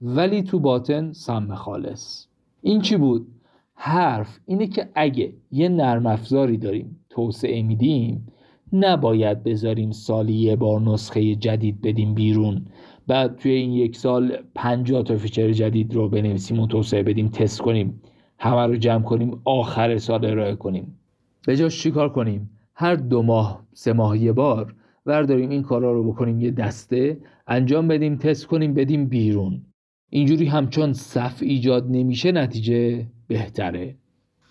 [0.00, 2.26] ولی تو باطن سم خالص.
[2.62, 3.26] این چی بود؟
[3.74, 8.26] حرف اینه که اگه یه نرم افزاری داریم توسعه میدیم
[8.72, 12.66] نباید بذاریم سالی یه بار نسخه جدید بدیم بیرون
[13.06, 17.60] بعد توی این یک سال 50 تا feature جدید رو بنویسیم و توسعه بدیم تست
[17.60, 18.00] کنیم
[18.38, 20.98] همه رو جمع کنیم آخر سال ارائه کنیم.
[21.46, 24.74] به جاش چیکار کنیم؟ هر دو ماه سه ماه یه بار
[25.06, 29.62] ورداریم این کارا رو بکنیم یه دسته انجام بدیم تست کنیم بدیم بیرون.
[30.10, 33.94] اینجوری همچین صف ایجاد نمیشه نتیجه بهتره.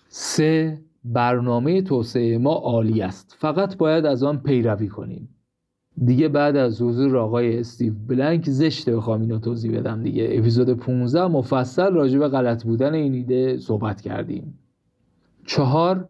[0.08, 3.36] سه برنامه توسعه ما عالی است.
[3.38, 5.28] فقط باید از آن پیروی کنیم.
[6.04, 10.28] دیگه بعد از حضور آقای استیو بلنک زشته بخوام اینو توضیح بدم دیگه.
[10.32, 14.58] اپیزود 15 مفصل راجع به غلط بودن این ایده صحبت کردیم.
[15.46, 16.08] چهار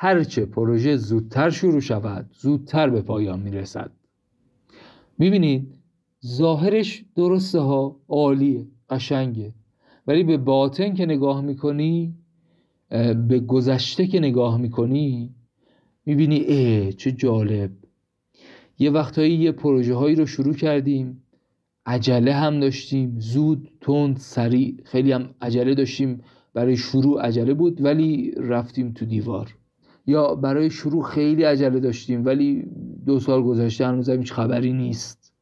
[0.00, 3.90] هرچه پروژه زودتر شروع شود زودتر به پایان می‌رسد.
[5.18, 5.74] می‌بینید
[6.26, 9.54] ظاهرش درسته ها عالیه قشنگه.
[10.06, 12.14] ولی به باطن که نگاه می‌کنی
[13.28, 15.34] به گذشته که نگاه می‌کنی
[16.06, 17.70] می‌بینی اه چه جالب.
[18.78, 21.22] یه وقتهایی یه پروژه هایی رو شروع کردیم
[21.86, 24.76] عجله هم داشتیم زود تند سریع.
[24.84, 26.20] خیلی هم عجله داشتیم
[26.54, 29.57] برای شروع عجله بود ولی رفتیم تو دیوار.
[30.08, 32.64] یا برای شروع خیلی عجله داشتیم ولی
[33.06, 35.32] دو سال گذشته هنوز هیچ خبری نیست.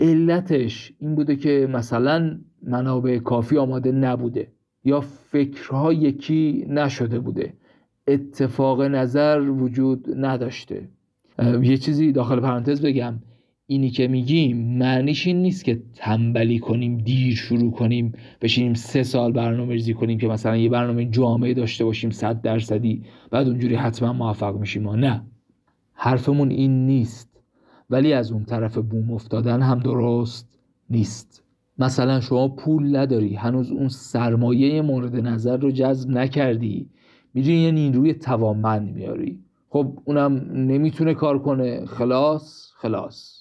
[0.00, 4.48] علتش این بوده که مثلا منابع کافی آماده نبوده
[4.84, 7.52] یا فکرها یکی نشده بوده.
[8.06, 10.88] اتفاق نظر وجود نداشته.
[11.62, 13.14] یه چیزی داخل پرانتز بگم.
[13.70, 19.32] اینی که میگیم معنیش این نیست که تنبلی کنیم دیر شروع کنیم بشینیم سه سال
[19.32, 24.12] برنامه ریزی کنیم که مثلا یه برنامه جامعه داشته باشیم صد درصدی بعد اونجوری حتما
[24.12, 24.82] موفق میشیم.
[24.82, 25.22] ما نه.
[25.92, 27.42] حرفمون این نیست.
[27.90, 30.58] ولی از اون طرف بوم افتادن هم درست
[30.90, 31.42] نیست.
[31.78, 36.88] مثلا شما پول نداری هنوز اون سرمایه مورد نظر رو جذب نکردی.
[37.34, 39.40] میری یه نیروی توانمند میاری.
[39.68, 41.86] خب اونم نمی‌تونه کار کنه.
[41.86, 43.39] خلاص خلاص.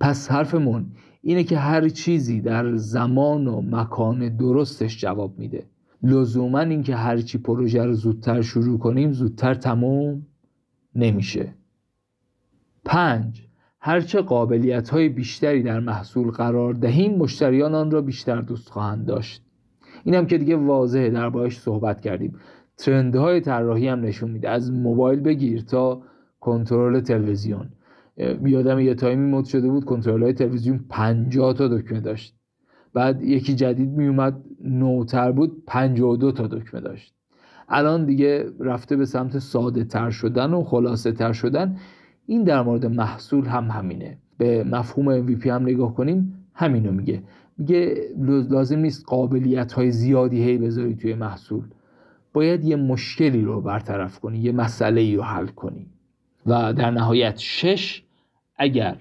[0.00, 0.86] پس حرفمون
[1.22, 5.66] اینه که هر چیزی در زمان و مکان درستش جواب میده.
[6.02, 10.26] لزوما اینکه هر چی پروژه رو زودتر شروع کنیم زودتر تموم
[10.94, 11.54] نمیشه.
[12.84, 13.46] پنج
[13.80, 19.42] هرچه قابلیت های بیشتری در محصول قرار دهیم مشتریان آن را بیشتر دوست خواهند داشت.
[20.04, 22.36] این هم که دیگه واضحه در باش صحبت کردیم.
[22.76, 24.48] ترندهای طراحی هم نشون میده.
[24.48, 26.02] از موبایل بگیر تا
[26.40, 27.68] کنترل تلویزیون.
[28.44, 32.34] یادم یه تایمی مد شده بود کنترل های تلویزیون 50 تا دکمه داشت.
[32.94, 37.14] بعد یکی جدید میومد نوتر بود 52 تا دکمه داشت.
[37.68, 41.76] الان دیگه رفته به سمت ساده تر شدن و خلاصه تر شدن.
[42.26, 44.18] این در مورد محصول هم همینه.
[44.38, 47.22] به مفهوم MVP هم نگاه کنیم همینو میگه.
[47.58, 47.94] میگه
[48.50, 51.64] لازم نیست قابلیت های زیادی هی بذاری توی محصول.
[52.32, 55.86] باید یه مشکلی رو برطرف کنی یه مسئله رو حل کنی.
[56.46, 58.02] و در نهایت شش
[58.60, 58.96] اگر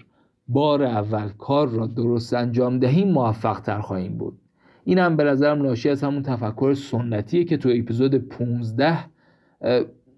[0.48, 4.38] بار اول کار را درست انجام دهیم موفق تر خواهیم بود.
[4.84, 8.98] این هم به نظرم ناشی از همون تفکر سنتیه که تو اپیزود 15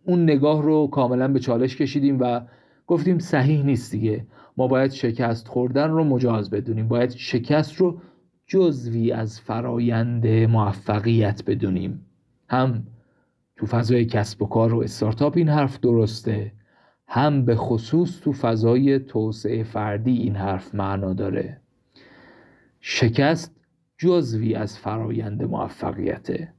[0.05, 2.41] اون نگاه رو کاملا به چالش کشیدیم و
[2.87, 4.25] گفتیم صحیح نیست دیگه.
[4.57, 6.87] ما باید شکست خوردن رو مجاز بدونیم.
[6.87, 7.99] باید شکست رو
[8.47, 12.05] جزوی از فرایند موفقیت بدونیم.
[12.49, 12.83] هم
[13.55, 16.51] تو فضای کسب و کار و استارتاپ این حرف درسته.
[17.13, 21.61] هم به خصوص تو فضای توسعه فردی این حرف معنا داره.
[22.79, 23.55] شکست
[23.97, 26.53] جزوی از فرایند موفقیته.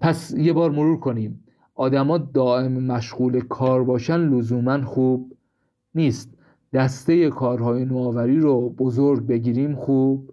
[0.00, 1.44] پس یه بار مرور کنیم.
[1.74, 5.36] آدما دائم مشغول کار باشن لزوما خوب
[5.94, 6.34] نیست.
[6.72, 10.30] دسته کارهای نوآوری رو بزرگ بگیریم خوب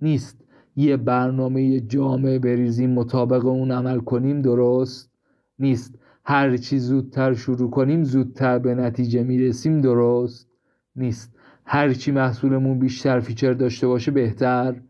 [0.00, 0.44] نیست.
[0.76, 5.10] یه برنامه جامع بریزیم مطابق اون عمل کنیم درست
[5.58, 5.97] نیست.
[6.30, 10.48] هر چی زودتر شروع کنیم زودتر به نتیجه می‌رسیم درست
[10.96, 11.34] نیست.
[11.64, 14.80] هر چی محصولمون بیشتر feature داشته باشه بهتر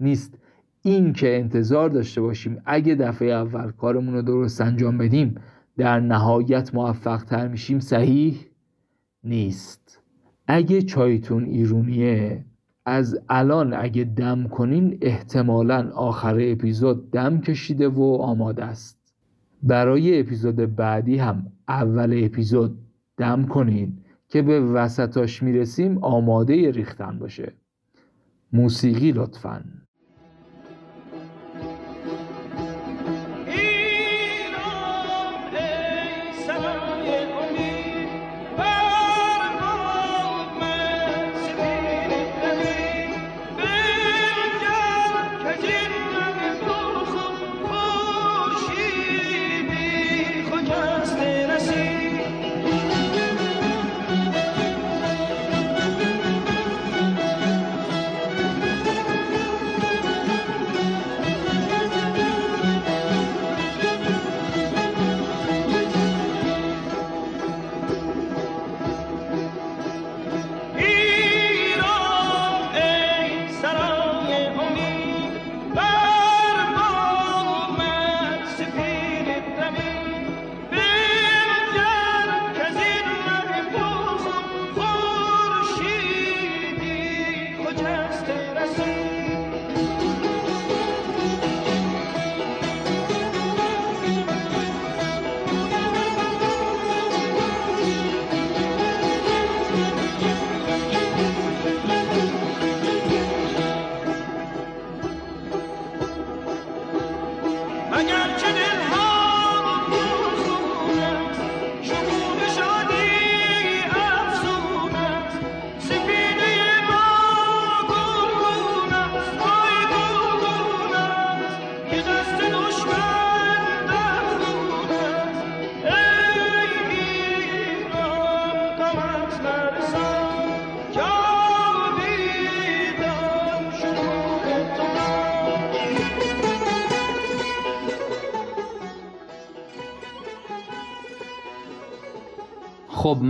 [0.00, 0.38] نیست.
[0.82, 5.34] این که انتظار داشته باشیم اگه دفعه اول کارمون رو درست انجام بدیم
[5.76, 8.36] در نهایت موفق تر میشیم صحیح
[9.24, 10.00] نیست.
[10.46, 12.44] اگه چایتون ایرونیه
[12.86, 18.97] از الان اگه دم کنین احتمالا آخر اپیزود دم کشیده و آماده است.
[19.62, 22.78] برای اپیزود بعدی هم اول اپیزود
[23.16, 23.98] دم کنین
[24.28, 27.52] که به وسطاش می‌رسیم آماده ریختن باشه.
[28.52, 29.64] موسیقی لطفاً.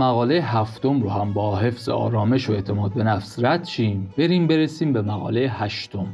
[0.09, 4.13] مقاله هفتم رو هم با حفظ آرامش و اعتماد به نفس رد شیم.
[4.17, 6.07] بریم برسیم به مقاله هشتم.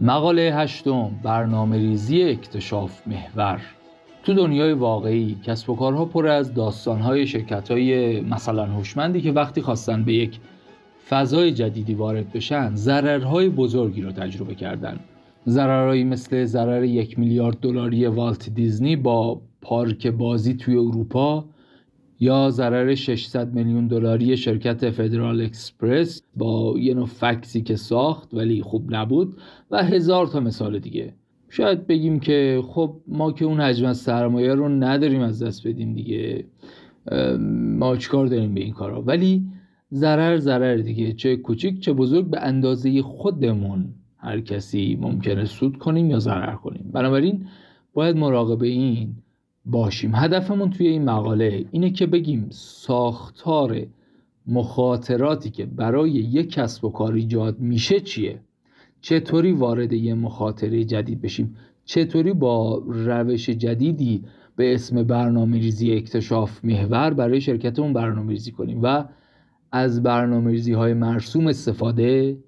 [0.00, 3.60] مقاله هشتم برنامه ریزی اکتشاف محور.
[4.22, 9.62] تو دنیای واقعی کسب و کارها پر از داستانهای شرکت های مثلا هوشمندی که وقتی
[9.62, 10.40] خواستن به یک
[11.08, 15.00] فضای جدیدی وارد بشن ضررهای بزرگی رو تجربه کردن.
[15.48, 21.44] ضررهایی مثل ضرر یک میلیارد دلاری والت دیزنی با پارک بازی توی اروپا
[22.24, 28.62] یا ضرر 600 میلیون دلاری شرکت فدرال اکسپرس با یه نوع فکسی که ساخت ولی
[28.62, 29.36] خوب نبود
[29.70, 31.14] و هزار تا مثال دیگه.
[31.48, 35.94] شاید بگیم که خب ما که اون حجم از سرمایه رو نداریم از دست بدیم
[35.94, 36.44] دیگه
[37.78, 39.46] ما چیکار داریم به این کارا؟ ولی
[39.92, 46.10] ضرر ضرر دیگه چه کوچیک چه بزرگ به اندازه خودمون هر کسی ممکنه سود کنیم
[46.10, 46.90] یا ضرر کنیم.
[46.92, 47.46] بنابراین
[47.94, 49.14] باید مراقب این
[49.64, 50.14] باشیم.
[50.14, 53.86] هدفمون توی این مقاله اینه که بگیم ساختار
[54.46, 58.40] مخاطراتی که برای یک کسب و کار ایجاد میشه چیه؟
[59.00, 64.24] چطوری وارد یه مخاطره جدید بشیم؟ چطوری با روش جدیدی
[64.56, 69.04] به اسم برنامه ریزی اکتشاف محور برای شرکتمون برنامه ریزی کنیم و
[69.72, 72.38] از برنامه ریزی های مرسوم استفاده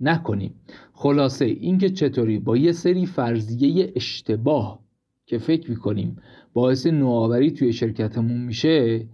[0.00, 0.54] نکنیم.
[0.92, 4.80] خلاصه اینکه چطوری با یه سری فرضیه اشتباه
[5.26, 6.16] که فکر می‌کنیم
[6.52, 9.06] باعث نوآوری توی شرکتمون میشه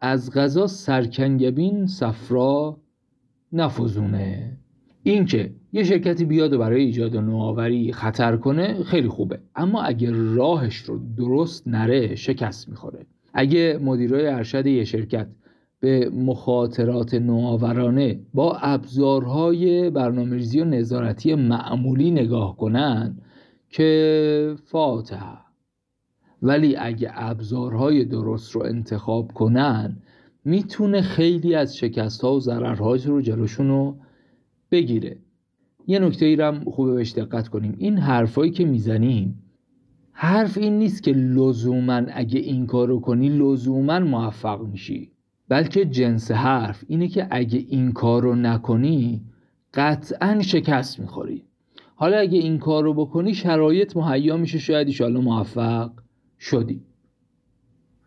[0.00, 2.76] از غذا سرکنگبین صفرا
[3.52, 4.56] نفوزونه
[5.02, 9.38] اینکه یه شرکتی بیاد و برای ایجاد نوآوری خطر کنه خیلی خوبه.
[9.56, 13.06] اما اگه راهش رو درست نره شکست می‌خوره.
[13.34, 15.28] اگه مدیرای ارشد یه شرکت
[15.80, 23.18] به مخاطرات نوآورانه با ابزارهای برنامه‌ریزی و نظارتی معمولی نگاه کنن
[23.70, 25.45] که فاتحه
[26.42, 29.96] ولی اگه ابزارهای درست رو انتخاب کنن
[30.44, 33.96] می‌تونه خیلی از شکست ها و ضررهای رو جلوشون رو
[34.70, 35.16] بگیره.
[35.86, 37.74] یه نکته ای هم خوبه بهش دقت کنیم.
[37.78, 39.42] این حرفایی که می‌زنیم
[40.12, 45.10] حرف این نیست که لزوما اگه این کار رو کنی لزوما موفق میشی.
[45.48, 49.20] بلکه جنس حرف اینه که اگه این کار رو نکنی
[49.74, 51.44] قطعا شکست می‌خوری.
[51.94, 55.90] حالا اگه این کار رو بکنی شرایط مهیا میشه شاید ایشالله موفق
[56.50, 56.80] شدی.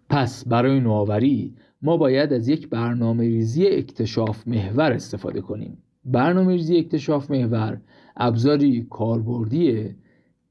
[0.09, 5.77] پس برای نوآوری ما باید از یک برنامه ریزی اکتشاف محور استفاده کنیم.
[6.05, 7.81] برنامه ریزی اکتشاف محور
[8.17, 9.95] ابزاری کاربردیه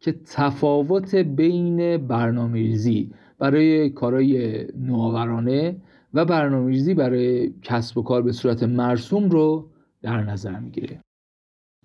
[0.00, 5.76] که تفاوت بین برنامه ریزی برای کارهای نوآورانه
[6.14, 9.70] و برنامه ریزی برای کسب و کار به صورت مرسوم رو
[10.02, 11.00] در نظر می‌گیره.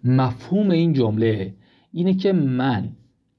[0.03, 1.55] مفهوم این جمله
[1.91, 2.89] اینه که من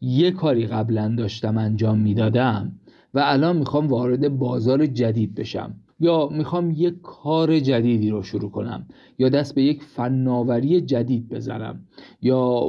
[0.05, 2.72] یه کاری قبلا داشتم انجام می‌دادم
[3.14, 5.74] و الان می‌خوام وارد بازار جدید بشم.
[6.00, 8.86] یا می‌خوام یک کار جدیدی رو شروع کنم.
[9.18, 11.86] یا دست به یک فناوری جدید بزنم
[12.22, 12.68] یا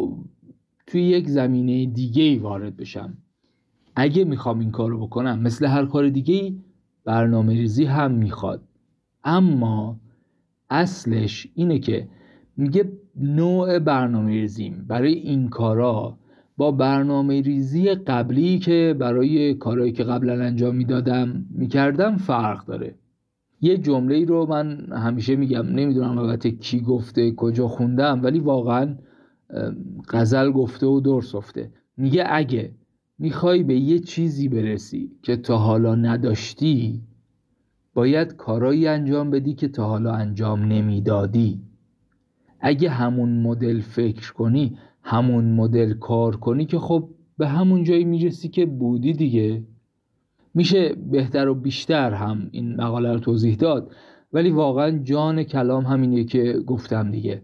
[0.88, 3.18] توی یک زمینه دیگه ای وارد بشم.
[3.96, 6.60] اگه می‌خوام این کار رو بکنم مثل هر کار دیگه ای
[7.06, 8.68] برنامه ریزی هم می‌خواد.
[9.24, 10.00] اما
[10.70, 12.08] اصلش اینه که
[12.58, 14.86] میگه نوع برنامه ریزیم.
[14.88, 16.18] برای این کارا
[16.58, 22.96] با برنامه ریزی قبلی که برای کارهایی که قبلا انجام می‌دادم می‌کردم فرق داره.
[23.62, 28.96] یه جمله رو من همیشه میگم نمی‌دونم البته کی گفته کجا خوندم ولی واقعا
[30.10, 32.72] غزل گفته و درس گفته میگه اگه
[33.20, 37.02] می‌خوای به یه چیزی برسی که تا حالا نداشتی
[37.94, 41.62] باید کارایی انجام بدی که تا حالا انجام نمی‌دادی.
[42.60, 44.78] اگه همون مدل فکر کنی
[45.08, 49.64] همون مدل کار کنی که خب به همون جایی می‌رسی که بودی دیگه.
[50.54, 53.92] میشه بهتر و بیشتر هم این مقاله رو توضیح داد
[54.34, 57.42] ولی واقعا جان کلام همینه که گفتم دیگه.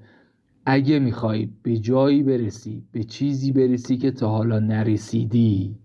[0.66, 5.76] اگه می‌خوای به جایی برسی به چیزی برسی که تا حالا نرسیدی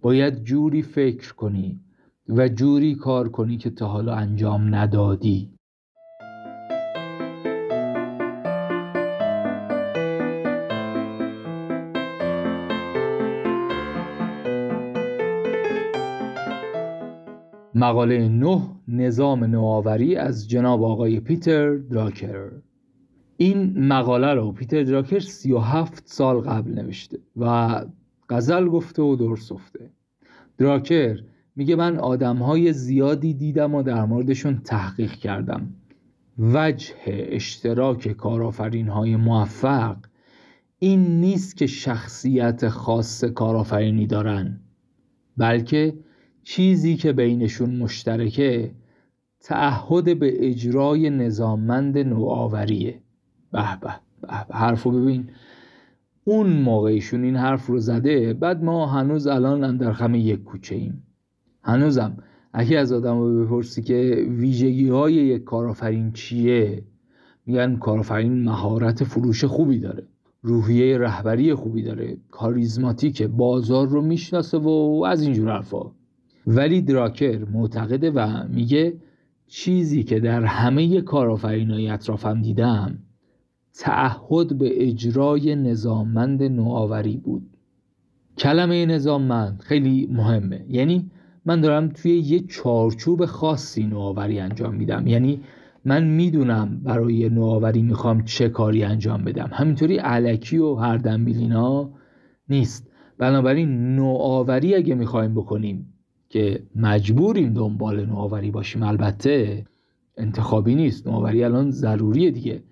[0.00, 1.80] باید جوری فکر کنی
[2.28, 5.57] و جوری کار کنی که تا حالا انجام ندادی.
[17.78, 22.50] مقاله 9 نظام نوآوری از جناب آقای پیتر دراکر.
[23.36, 27.84] این مقاله رو پیتر دراکر 37 سال قبل نوشته و
[28.30, 29.90] غزل گفته و درس گفته
[30.58, 31.20] دراکر
[31.56, 35.74] میگه من آدمهای زیادی دیدم و در موردشون تحقیق کردم.
[36.38, 39.96] وجه اشتراک کارآفرین های موفق
[40.78, 44.60] این نیست که شخصیت خاص کارآفرینی دارن
[45.36, 45.94] بلکه
[46.50, 48.70] چیزی که بینشون مشترکه
[49.40, 53.00] تعهد به اجرای نظاممند نوآوریه.
[53.52, 55.30] به به به حرف رو ببین.
[56.24, 61.02] اون موقعشون این حرف رو زده بعد ما هنوز الان در خم یک کوچه ایم.
[61.62, 62.16] هنوزم
[62.52, 66.84] اگه از آدم رو بپرسی که ویژگی های یک کارآفرین چیه
[67.46, 70.06] میگن کارآفرین مهارت فروش خوبی داره
[70.42, 75.97] روحیه رهبری خوبی داره کاریزماتیکه بازار رو می‌شناسه و از اینجور حرفا.
[76.50, 78.94] ولی دراکر معتقده و میگه
[79.46, 82.98] چیزی که در همه کارآفرینای اطرافم دیدم
[83.74, 87.42] تعهد به اجرای نظاممند نوآوری بود.
[88.38, 90.64] کلمه نظاممند خیلی مهمه.
[90.68, 91.10] یعنی
[91.44, 95.06] من دارم توی یه چارچوب خاصی نوآوری انجام میدم.
[95.06, 95.40] یعنی
[95.84, 99.50] من می‌دونم برای نوآوری می‌خوام چه کاری انجام بدم.
[99.52, 101.90] همینطوری علکی و هر دنبیلینا
[102.48, 102.90] نیست.
[103.18, 105.94] بنابراین نوآوری اگه می‌خوایم بکنیم
[106.28, 108.82] که مجبوریم دنبال نوآوری باشیم.
[108.82, 109.64] البته
[110.16, 111.06] انتخابی نیست.
[111.06, 112.62] نوآوری الان ضروریه دیگه.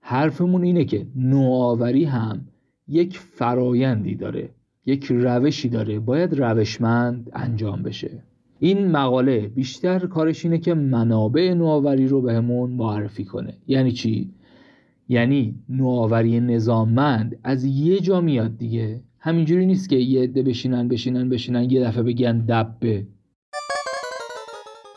[0.00, 2.48] حرفمون اینه که نوآوری هم
[2.88, 4.50] یک فرایندی داره
[4.86, 5.98] یک روشی داره.
[5.98, 8.22] باید روشمند انجام بشه.
[8.58, 13.54] این مقاله بیشتر کارش اینه که منابع نوآوری رو بهمون معرفی کنه.
[13.66, 14.34] یعنی چی؟
[15.08, 19.00] یعنی نوآوری نظاممند از یه جا میاد دیگه.
[19.26, 23.06] همینجوری نیست که یه عده بشینن بشینن بشینن یه دفعه بگن دبه.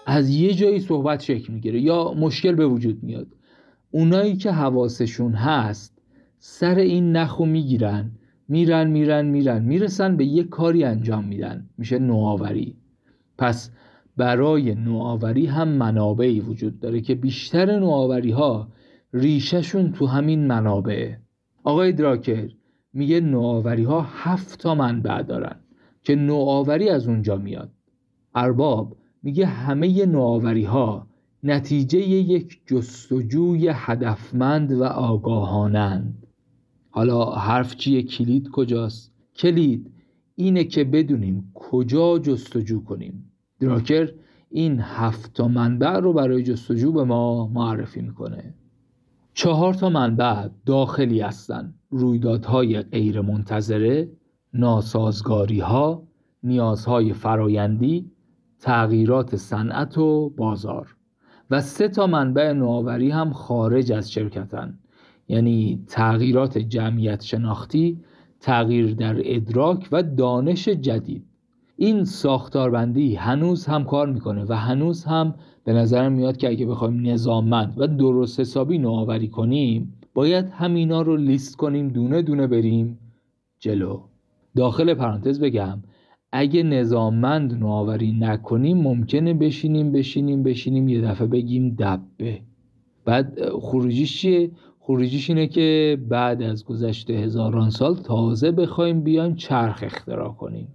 [0.06, 3.28] از یه جایی صحبت شکل می‌گیره یا مشکل به وجود میاد.
[3.92, 6.02] اونایی که حواسشون هست
[6.40, 8.12] سر این نخو می‌گیرن
[8.50, 11.70] میرن میرن میرن می‌رسن به یه کاری انجام میدن.
[11.78, 12.76] میشه نوآوری.
[13.38, 13.72] پس
[14.18, 18.68] برای نوآوری هم منابعی وجود داره که بیشتر نوآوری ها
[19.14, 21.22] ریشهشون تو همین منابعه
[21.64, 22.50] آقای دراکر
[22.98, 25.56] میگه نوآوری ها هفت تا منبع دارن
[26.04, 27.72] که نوآوری از اونجا میاد.
[28.36, 31.08] ارباب میگه همه نوآوری ها
[31.44, 36.28] نتیجه یک جستجوی هدفمند و آگاهانند.
[36.90, 39.92] حالا حرف چیه؟ کلید کجاست؟ کلید
[40.36, 43.32] اینه که بدونیم کجا جستجو کنیم.
[43.60, 44.12] دراکر
[44.50, 48.54] این هفت تا منبع رو برای جستجو به ما معرفی می‌کنه.
[49.38, 54.10] چهار تا منبع داخلی هستن رویدادهای غیر منتظره
[54.54, 56.04] ناسازگاری ها
[56.44, 58.12] نیازهای فرایندی
[58.60, 60.96] تغییرات صنعت و بازار.
[61.52, 64.80] و سه تا منبع نوآوری هم خارج از شرکتن.
[65.28, 68.02] یعنی تغییرات جمعیت شناختی
[68.40, 71.26] تغییر در ادراک و دانش جدید.
[71.76, 75.36] این ساختاربندی هنوز هم کار می‌کنه و هنوز هم
[75.68, 81.18] به نظرم میاد که اگه بخوایم نظاممند و درست حسابی نوآوری کنیم باید همینا رو
[81.18, 83.00] لیست کنیم دونه دونه بریم
[83.60, 84.02] جلو.
[84.56, 85.80] داخل پرانتز بگم
[86.32, 92.42] اگه نظاممند نوآوری نکنیم ممکنه بشینیم بشینیم بشینیم یه دفعه بگیم دبه.
[93.06, 99.84] بعد خروجیش چیه؟ خروجیش اینه که بعد از گذشته هزاران سال تازه بخوایم بیایم چرخ
[99.84, 100.68] اختراع کنیم.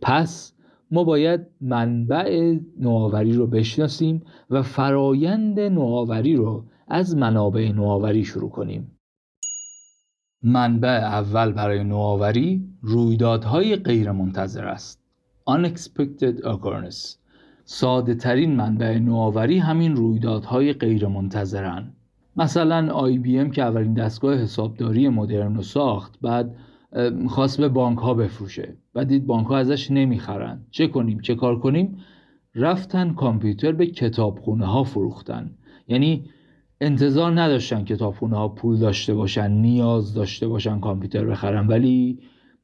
[0.00, 0.52] پس
[0.90, 8.98] ما باید منبع نوآوری رو بشناسیم و فرایند نوآوری رو از منابع نوآوری شروع کنیم.
[10.42, 15.00] منبع اول برای نوآوری رویدادهای غیرمنتظر است.
[15.50, 17.16] Unexpected occurrence.
[17.64, 21.92] ساده ترین منبع نوآوری همین رویدادهای غیرمنتظرن.
[22.36, 26.56] مثلا ام که اولین دستگاه حسابداری مدرن رو ساخت بعد
[27.28, 28.76] خواست به بانک ها بفروشه.
[28.94, 30.66] بعد دید بانک ها ازش نمی‌خرن.
[30.70, 31.96] چه کنیم؟ چه کار کنیم؟
[32.54, 35.50] رفتن کامپیوتر به کتابخونه ها فروختن.
[35.88, 36.24] یعنی
[36.80, 41.66] انتظار نداشتن کتابخونه ها پول داشته باشن نیاز داشته باشن کامپیوتر بخرن.
[41.66, 42.18] ولی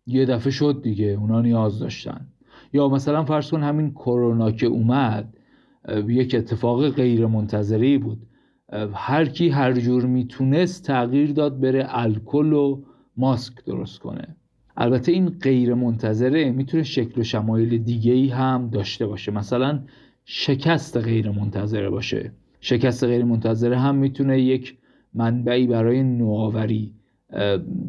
[0.07, 2.27] یه دفعه شد دیگه اونا نیاز داشتن.
[2.73, 5.37] یا مثلا فرض کن همین کرونا که اومد
[6.09, 8.27] یک اتفاق غیر منتظری بود
[8.95, 12.83] هر کی هر جور می‌تونست تغییر داد بره الکل و
[13.17, 14.37] ماسک درست کنه.
[14.77, 19.33] البته این غیر منتظره می‌تونه شکل و شمایل دیگه ای هم داشته باشه.
[19.33, 19.81] مثلا
[20.25, 22.33] شکست غیر منتظره باشه.
[22.61, 24.79] شکست غیر منتظره هم می‌تونه یک
[25.15, 26.95] منبعی برای نوآوری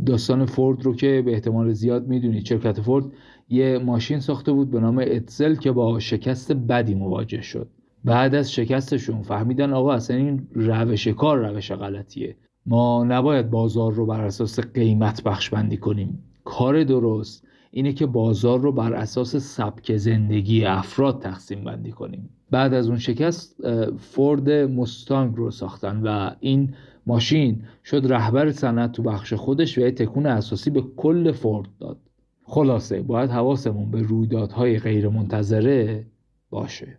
[0.05, 3.05] داستان فورد رو که به احتمال زیاد می‌دونید شرکت فورد
[3.49, 7.69] یه ماشین ساخته بود به نام اتزل که با شکست بدی مواجه شد.
[8.03, 12.35] بعد از شکستشون فهمیدن آقا اصلا این روش کار روش غلطیه.
[12.65, 16.23] ما نباید بازار رو بر اساس قیمت بخش بندی کنیم.
[16.43, 22.29] کار درست اینه که بازار رو بر اساس سبک زندگی افراد تقسیم بندی کنیم.
[22.51, 23.55] بعد از اون شکست
[23.97, 26.73] فورد مستانگ رو ساختن و این
[27.05, 31.97] ماشین شد رهبر صنعت تو بخش خودش و یه تکون اساسی به کل فورد داد.
[32.43, 36.05] خلاصه باید حواسمون به رویدادهای غیر منتظره
[36.49, 36.97] باشه.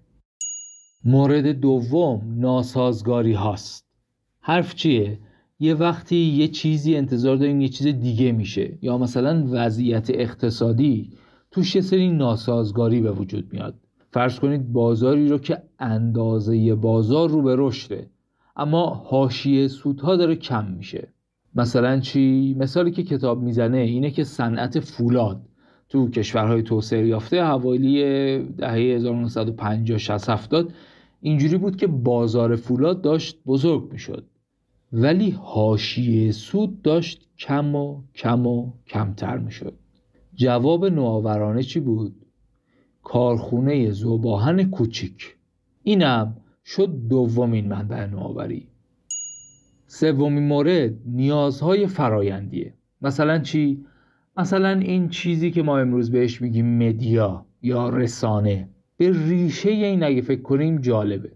[1.05, 3.87] مورد دوم ناسازگاری هاست.
[4.41, 5.19] حرف چیه؟
[5.59, 8.78] یه وقتی یه چیزی انتظار داریم یه چیز دیگه میشه.
[8.82, 11.11] یا مثلا وضعیت اقتصادی
[11.50, 13.74] توش یه سری ناسازگاری به وجود میاد.
[14.11, 18.11] فرض کنید بازاری رو که اندازه بازار رو به رشده
[18.57, 21.09] اما حاشیه سودها داره کم میشه.
[21.54, 25.42] مثلا چی؟ مثالی که کتاب می‌زنه اینه که صنعت فولاد
[25.88, 28.02] تو کشورهای توسعه یافته حوالی
[28.38, 30.72] دهه 1950 60 70
[31.20, 34.26] اینجوری بود که بازار فولاد داشت بزرگ می‌شد.
[34.93, 39.74] ولی حاشیه سود داشت کم و کم و کمتر می‌شد.
[40.34, 42.26] جواب نوآورانه چی بود؟
[43.03, 45.37] کارخونه زوباهن کوچیک.
[45.82, 48.68] اینم شد دومین منبع نوآوری.
[49.87, 52.74] سومین مورد نیازهای فرایندیه.
[53.03, 53.84] مثلا چی؟
[54.37, 58.68] مثلا این چیزی که ما امروز بهش میگیم مدیا یا رسانه.
[58.97, 61.32] به ریشه این اگه فکر کنیم جالبه.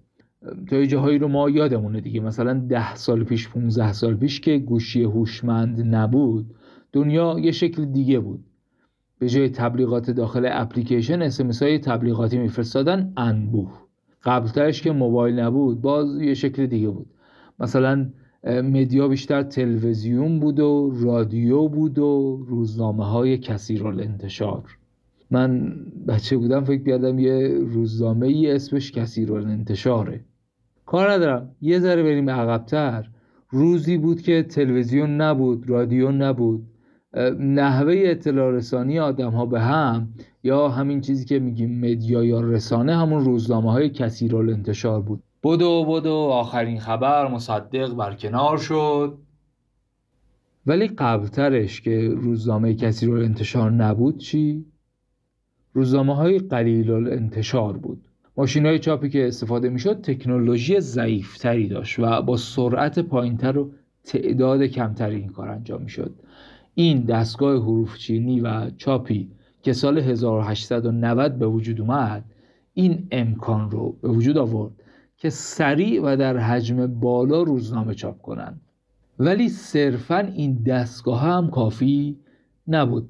[0.71, 2.21] تا جاهایی رو ما یادمونه دیگه.
[2.21, 6.55] مثلا ده سال پیش 15 سال پیش که گوشی هوشمند نبود
[6.93, 8.45] دنیا یه شکل دیگه بود.
[9.19, 13.73] به جای تبلیغات داخل اپلیکیشن اسمس های تبلیغاتی میفرستادن انبوه.
[14.25, 17.07] قبلترش که موبایل نبود باز یه شکل دیگه بود.
[17.61, 18.07] مثلا
[18.45, 24.65] مدیا بیشتر تلویزیون بود و رادیو بود و روزنامه های کثیر انتشار
[25.31, 25.77] من
[26.09, 30.21] بچه بودم فکر کردم یه روزنامه ای اسمش کثیر انتشاره
[30.91, 31.51] کار ندارم.
[31.61, 33.09] یه ذره بریم عقبتر.
[33.51, 36.67] روزی بود که تلویزیون نبود رادیو نبود.
[37.39, 40.09] نحوه اطلاع رسانی آدم ها به هم
[40.43, 45.23] یا همین چیزی که میگیم مدیا یا رسانه همون روزنامه های کثیر انتشار بود.
[45.45, 49.19] بدو بدو آخرین خبر مصدق برکنار شد.
[50.67, 54.65] ولی قبلترش که روزنامه کسی رو انتشار نبود چی؟
[55.73, 58.10] روزنامه های قلیل انتشار بود.
[58.41, 63.71] ماشین های چاپی که استفاده می‌شد تکنولوژی ضعیفتری داشت و با سرعت پایینتر و
[64.05, 66.15] تعداد کمتری این کار انجام می‌شد.
[66.75, 69.31] این دستگاه حروف چینی و چاپی
[69.63, 72.25] که سال 1890 به وجود اومد
[72.75, 74.73] این امکان رو به وجود آورد
[75.17, 78.61] که سریع و در حجم بالا روزنامه چاپ کنند.
[79.19, 82.17] ولی صرفا این دستگاه هم کافی
[82.69, 83.09] نبود.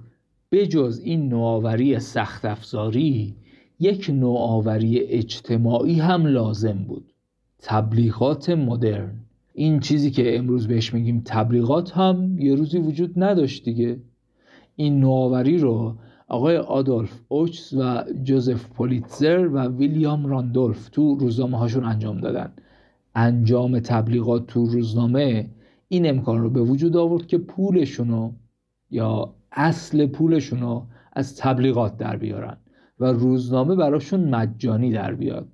[0.53, 3.37] بجز این نوآوری سخت افزاری
[3.81, 7.13] یک نوآوری اجتماعی هم لازم بود.
[7.63, 9.15] تبلیغات مدرن.
[9.55, 14.01] این چیزی که امروز بهش میگیم تبلیغات هم یه روزی وجود نداشت دیگه.
[14.77, 15.95] این نوآوری رو
[16.29, 22.53] آقای آدولف اوچس و جوزف پولیتزر و ویلیام راندولف تو روزنامه هاشون انجام دادن.
[23.15, 25.51] انجام تبلیغات تو روزنامه
[25.89, 28.33] این امکان رو به وجود آورد که پولشونو
[28.91, 32.57] یا اصل پولشونو از تبلیغات در بیارن.
[33.01, 35.49] و روزنامه براشون مجانی در بیاد.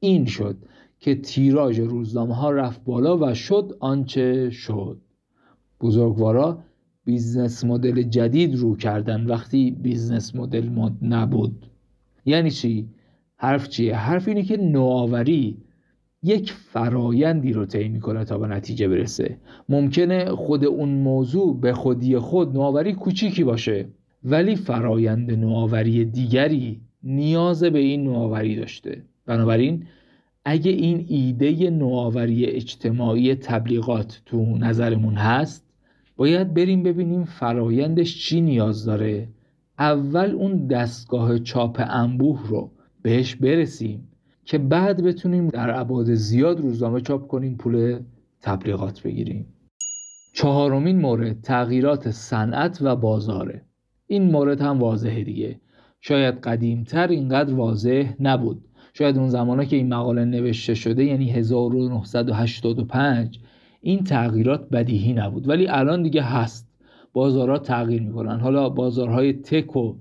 [0.00, 0.56] این شد
[1.00, 5.00] که تیراژ روزنامه ها رفت بالا و شد آنچه شد.
[5.80, 6.58] بزرگوارا
[7.04, 11.66] business model جدید رو کردن وقتی business model مد نبود.
[12.24, 12.88] یعنی چی؟
[13.36, 15.56] حرف چیه؟ حرف اینه که نوآوری
[16.22, 19.38] یک فرایندی رو طی می‌کنه تا به نتیجه برسه.
[19.68, 23.88] ممکنه خود اون موضوع به خودی خود نوآوری کوچیکی باشه
[24.24, 29.02] ولی فرایند نوآوری دیگری نیاز به این نوآوری داشته.
[29.26, 29.86] بنابراین
[30.44, 35.64] اگه این ایده نوآوری اجتماعی تبلیغات تو نظرمون هست
[36.16, 39.28] باید بریم ببینیم فرایندش چی نیاز داره.
[39.78, 42.70] اول اون دستگاه چاپ انبوه رو
[43.02, 44.08] بهش برسیم
[44.44, 48.00] که بعد بتونیم در ابعاد زیاد روزنامه چاپ کنیم پول
[48.40, 49.46] تبلیغات بگیریم.
[50.34, 53.62] چهارمین مورد تغییرات صنعت و بازاره.
[54.06, 55.60] این مورد هم واضحه دیگه.
[56.06, 58.64] شاید قدیمتر اینقدر واضح نبود.
[58.94, 63.38] شاید اون زمانا که این مقاله نوشته شده یعنی 1985
[63.80, 65.48] این تغییرات بدیهی نبود.
[65.48, 66.68] ولی الان دیگه هست.
[67.12, 68.40] بازارها تغییر می‌کنن.
[68.40, 69.94] حالا بازارهای تک و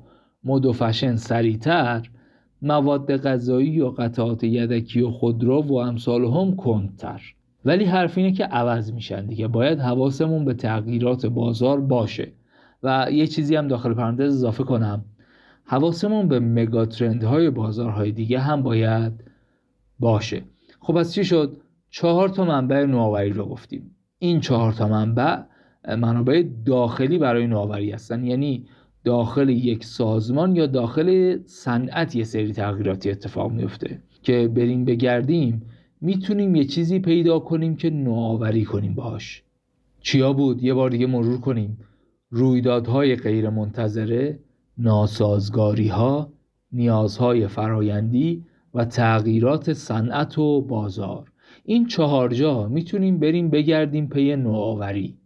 [0.43, 2.09] مد و فشن سریعتر
[2.61, 7.21] مواد غذایی و قطعات یدکی و خودرو و امثال هم کندتر.
[7.65, 9.47] ولی حرف اینه که عوض میشن دیگه.
[9.47, 12.31] باید حواسمون به تغییرات بازار باشه.
[12.83, 15.05] و یه چیزی هم داخل پرانتز اضافه کنم.
[15.65, 19.23] حواسمون به مگاترندهای بازارهای دیگه هم باید
[19.99, 20.41] باشه.
[20.79, 21.57] خب از چی شد؟
[21.89, 23.95] چهار تا منبع نوآوری رو گفتیم.
[24.19, 25.37] این چهار تا منبع
[25.97, 28.23] منابع داخلی برای نوآوری هستن.
[28.23, 28.65] یعنی
[29.03, 35.61] داخل یک سازمان یا داخل صنعت یه سری تغییراتی اتفاق میفته که بریم بگردیم
[36.01, 39.43] می‌تونیم یه چیزی پیدا کنیم که نوآوری کنیم باش
[40.01, 41.77] چیا بود؟ یه بار دیگه مرور کنیم.
[42.29, 43.49] رویدادهای غیر
[44.77, 46.33] منتظره ناسازگاری ها
[46.71, 51.31] نیازهای فرایندی و تغییرات صنعت و بازار.
[51.65, 55.17] این چهار جا می‌تونیم بریم بگردیم پی نوآوری.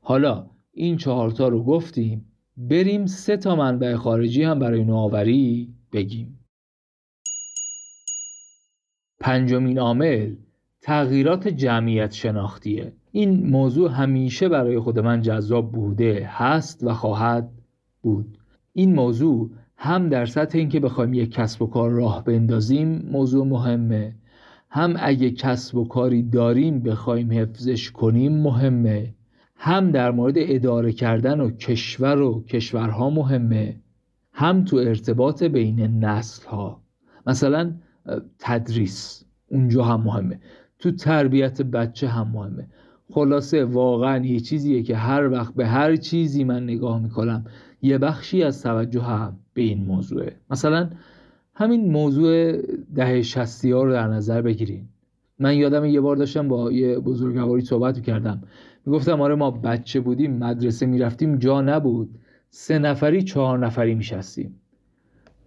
[0.00, 2.24] حالا این چهارتا رو گفتیم
[2.56, 6.38] بریم سه تا منبع خارجی هم برای نوآوری بگیم.
[9.20, 10.34] پنجمین عامل
[10.80, 12.92] تغییرات جمعیت شناختیه.
[13.12, 17.50] این موضوع همیشه برای خود من جذاب بوده هست و خواهد
[18.02, 18.38] بود.
[18.72, 24.14] این موضوع هم در سطح اینکه بخوایم یک کسب و کار راه بندازیم موضوع مهمه.
[24.70, 29.14] هم اگه کسب و کاری داریم بخوایم حفظش کنیم مهمه.
[29.56, 33.76] هم در مورد اداره کردن و کشور و کشورها مهمه.
[34.32, 36.82] هم تو ارتباط بین نسل ها
[37.26, 37.72] مثلا
[38.38, 39.24] تدریس.
[39.50, 40.40] اونجا هم مهمه.
[40.78, 42.66] تو تربیت بچه هم مهمه.
[43.10, 47.44] خلاصه واقعا یه چیزیه که هر وقت به هر چیزی من نگاه می‌کنم
[47.82, 50.36] یه بخشی از توجه هم به این موضوعه.
[50.50, 50.90] مثلا
[51.54, 52.62] همین موضوع
[52.94, 54.88] دهه شصتی ها رو در نظر بگیرین.
[55.38, 58.42] من یادم یه بار داشتم با یه بزرگواری صحبت کردم
[58.86, 62.18] می‌گفتم آره ما بچه بودیم مدرسه می‌رفتیم جا نبود.
[62.50, 64.60] سه نفری چهار نفری میشستیم.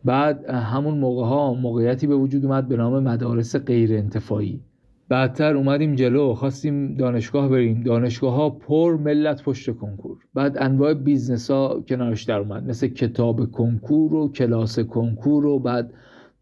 [0.06, 4.62] بعد همون موقع ها موقعیتی به وجود اومد به نام مدارس غیر انتفاعی
[5.10, 7.84] بعدتر اومدیم جلو خواستیم دانشگاه بریم.
[7.84, 10.18] دانشگاه ها پر ملت پشت کنکور.
[10.34, 12.70] بعد انواع business ها کنارش در اومد.
[12.70, 15.94] مثل کتاب کنکور و کلاس کنکور و بعد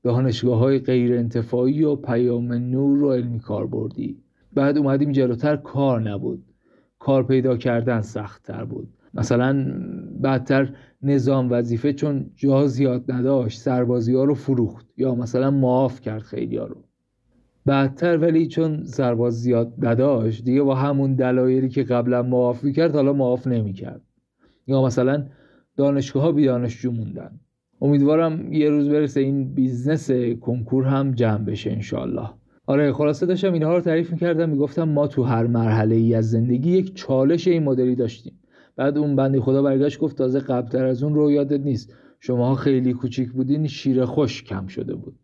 [0.04, 4.18] دانشگاه های غیر انتفاعی و پیام نور و علمی کاربردی.
[4.54, 6.44] بعد اومدیم جلوتر کار نبود.
[7.00, 8.88] کار پیدا کردن سخت تر بود.
[9.14, 9.82] مثلا
[10.22, 16.22] بعدتر نظام وظیفه چون جا زیاد نداشت سربازی ها رو فروخت یا مثلا معاف کرد
[16.22, 16.84] خیلی ها رو.
[17.66, 23.14] بعدتر ولی چون سرباز زیاد نداشت دیگه با همون دلایلی که قبلا معاف کرد حالا
[23.14, 24.02] معاف نمی‌کرد.
[24.68, 25.26] یا مثلا
[25.78, 27.40] دانشگاه ها بی دانشجو موندن.
[27.82, 30.12] امیدوارم یه روز برسه این business
[30.42, 32.30] کنکور هم جمع بشه انشالله
[32.66, 36.72] آره خلاصه داشتم اینها رو تعریف می‌کردم می‌گفتم ما تو هر مرحله ای از زندگی
[36.72, 38.40] یک چالش این مدلی داشتیم.
[38.76, 41.94] بعد اون بنده خدا برگشت گفت تازه قبلتر از اون رو یادت نیست.
[42.20, 45.16] شماها خیلی کوچیک بودین شیر خشک کم شده بود.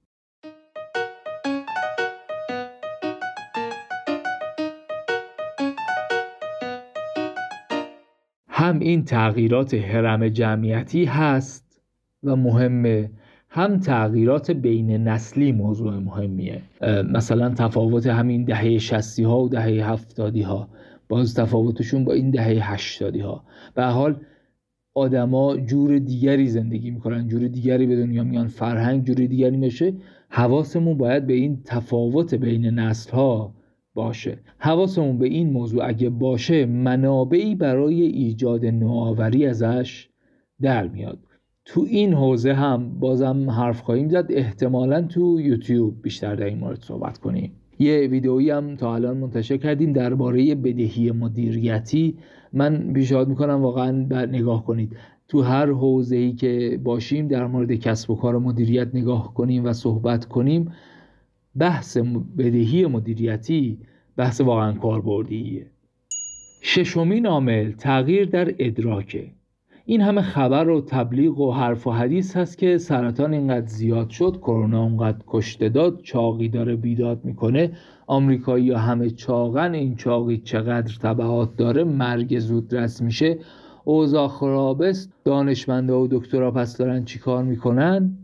[8.69, 11.81] هم این تغییرات حرم جمعیتی هست
[12.23, 13.09] و مهمه.
[13.49, 16.61] هم تغییرات بین نسلی موضوع مهمیه.
[17.13, 20.69] مثلا تفاوت همین دهه شستی ها و دهه هفتادی ها
[21.09, 23.43] باز تفاوتشون با این دهه هشتادی ها
[23.75, 24.15] به حال
[24.93, 29.93] آدما جور دیگری زندگی می‌کنن جور دیگری به دنیا میان فرهنگ جور دیگری میشه.
[30.29, 33.53] حواسمون باید به این تفاوت بین نسل ها
[33.93, 34.39] باشه.
[34.57, 40.09] حواسمون به این موضوع اگه باشه منابعی برای ایجاد نوآوری ازش
[40.61, 41.19] در میاد.
[41.65, 44.25] تو این حوزه هم بازم حرف خواهیم زد.
[44.29, 47.51] احتمالا تو یوتیوب بیشتر در این مورد صحبت کنیم.
[47.79, 52.17] یه ویدئویی هم تا الان منتشر کردیم درباره بدهی مدیریتی.
[52.53, 53.91] من پیشنهاد می‌کنم واقعا
[54.25, 54.95] نگاه کنید.
[55.27, 59.73] تو هر حوزه ای که باشیم در مورد کسب و کار مدیریت نگاه کنیم و
[59.73, 60.71] صحبت کنیم.
[61.59, 61.97] بحث
[62.37, 63.77] بدهی مدیریتی
[64.17, 65.65] بحث واقعا کاربردیه.
[66.61, 69.31] ششمین عامل تغییر در ادراکه
[69.85, 74.37] این همه خبر و تبلیغ و حرف و حدیث هست که سرطان اینقدر زیاد شد
[74.37, 77.71] کرونا اونقدر کشته داد چاقی داره بیداد می‌کنه
[78.07, 83.37] آمریکایی همه چاقن این چاقی چقدر تبعات داره مرگ زود رس میشه.
[83.83, 88.17] اوضاع خرابست دانشمنده و دکترا پس دارن چیکار می‌کنن؟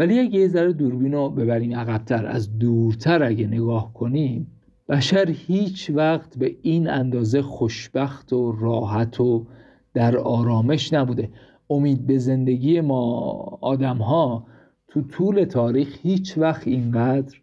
[0.00, 4.46] ولی اگه یه ذره دوربین رو ببریم عقبتر از دورتر اگه نگاه کنیم
[4.88, 9.46] بشر هیچ وقت به این اندازه خوشبخت و راحت و
[9.94, 11.28] در آرامش نبوده
[11.70, 13.20] امید به زندگی ما
[13.60, 14.46] آدم ها
[14.88, 17.36] تو طول تاریخ هیچ وقت اینقدر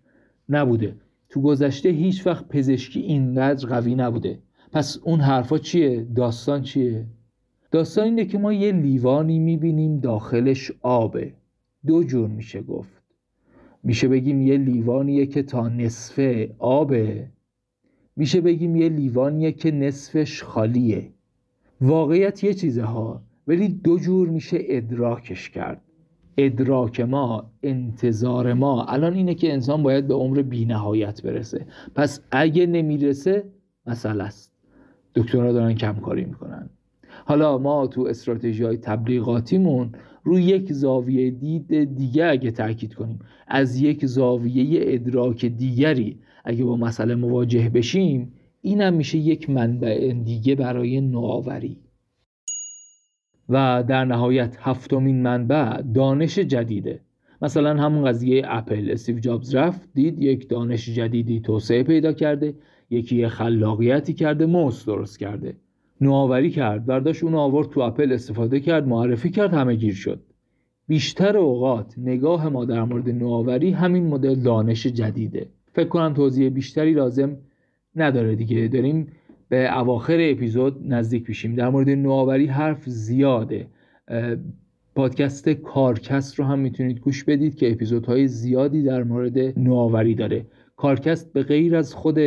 [0.49, 0.95] نبوده
[1.29, 4.39] تو گذشته هیچ وقت پزشکی اینقدر قوی نبوده
[4.71, 7.05] پس اون حرفا چیه؟ داستان چیه؟
[7.71, 11.33] داستان اینه که ما یه لیوانی می‌بینیم داخلش آبه
[11.85, 13.03] دو جور میشه گفت.
[13.83, 17.27] میشه بگیم یه لیوانیه که تا نصف آبه.
[18.15, 21.11] میشه بگیم یه لیوانیه که نصفش خالیه.
[21.81, 25.81] واقعیت یه چیزه ها ولی دو جور میشه ادراکش کرد.
[26.37, 28.83] ادراک ما انتظار ما.
[28.83, 31.65] الان اینه که انسان باید به عمر بینهایت برسه.
[31.95, 33.43] پس اگه نمی‌رسه
[33.85, 34.53] مسئله است.
[35.15, 36.69] دکترها دارن کمکاری می‌کنن.
[37.25, 39.91] حالا ما تو استراتژی های تبلیغاتیمون
[40.27, 43.19] روی یک زاویه دید دیگه اگه تاکید کنیم.
[43.47, 50.55] از یک زاویه ادراک دیگری اگه با مسئله مواجه بشیم اینم میشه یک منبع دیگه
[50.55, 51.77] برای نوآوری.
[53.49, 57.01] و در نهایت هفتمین منبع دانش جدیده.
[57.41, 62.55] مثلا همون قضیه اپل استیو جابز رفت دید یک دانش جدیدی توسعه پیدا کرده
[62.89, 65.57] یکی خلاقیتی کرده موس درست کرده.
[66.01, 66.85] نوآوری کرد.
[66.85, 70.19] برداشت اون آورد تو اپل استفاده کرد معرفی کرد همه گیر شد.
[70.87, 75.47] بیشتر اوقات نگاه ما در مورد نوآوری همین مدل دانش جدیده.
[75.73, 77.37] فکر کنم توضیح بیشتری لازم
[77.95, 78.67] نداره دیگه.
[78.67, 79.07] داریم
[79.49, 81.55] به اواخر اپیزود نزدیک میشیم.
[81.55, 83.67] در مورد نوآوری حرف زیاده.
[84.95, 90.45] پادکست کارکست رو هم می‌تونید گوش بدید که اپیزودهای زیادی در مورد نوآوری داره.
[90.75, 92.19] کارکست به غیر از خود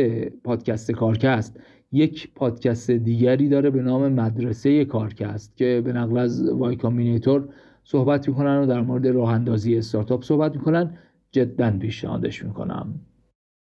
[0.43, 1.59] پادکست کارکست
[1.91, 7.49] یک پادکست دیگری داره به نام مدرسه کارکست که به نقل از Y Combinator
[7.83, 10.97] صحبت می‌کنن و در مورد راه اندازی استارتاپ صحبت می‌کنن.
[11.31, 12.99] جدا پیشنهادش می‌کنم.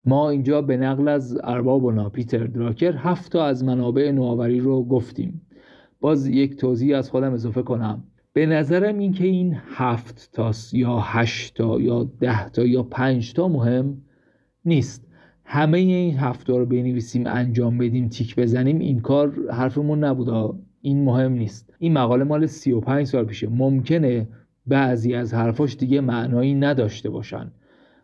[0.06, 4.84] ما اینجا به نقل از ارباب و پیتر دراکر هفت تا از منابع نوآوری رو
[4.84, 5.42] گفتیم.
[6.00, 8.04] باز یک توضیح از خودم اضافه کنم.
[8.34, 13.48] به نظرم اینکه این هفت تاست یا هشت تا یا ده تا یا پنج تا
[13.48, 13.98] مهم
[14.66, 15.09] نیست.
[15.52, 21.32] همه این هفته رو بنویسیم انجام بدیم تیک بزنیم این کار حرفمون نبوده این مهم
[21.32, 21.74] نیست.
[21.80, 23.50] این مقاله مال 35 سال پیشه.
[23.50, 24.28] ممکنه
[24.68, 27.52] بعضی از حرفاش دیگه معنایی نداشته باشن.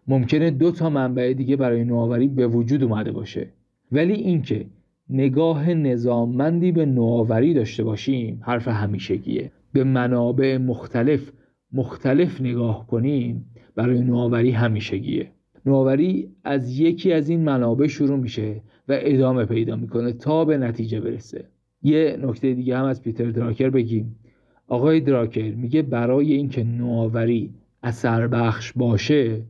[0.08, 3.50] ممکنه دو تا منبع دیگه برای نوآوری به وجود اومده باشه.
[3.92, 4.66] ولی اینکه
[5.10, 9.52] نگاه نظاممندی به نوآوری داشته باشیم حرف همیشگیه.
[9.74, 11.32] به منابع مختلف
[11.72, 15.35] مختلف نگاه کنیم برای نوآوری همیشگیه.
[15.66, 21.00] نوآوری از یکی از این منابع شروع میشه و ادامه پیدا می‌کنه تا به نتیجه
[21.00, 21.46] برسه.
[21.82, 24.16] یه نکته دیگه هم از پیتر دراکر بگیم.
[24.68, 27.54] آقای دراکر میگه برای اینکه نوآوری
[27.84, 29.42] اثر بخش باشه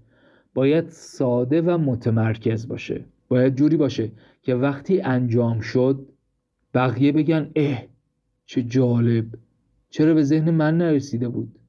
[0.53, 3.05] باید ساده و متمرکز باشه.
[3.27, 4.11] باید جوری باشه
[4.41, 6.07] که وقتی انجام شد
[6.73, 7.83] بقیه بگن اه
[8.45, 9.25] چه جالب.
[9.89, 11.59] چرا به ذهن من نرسیده بود؟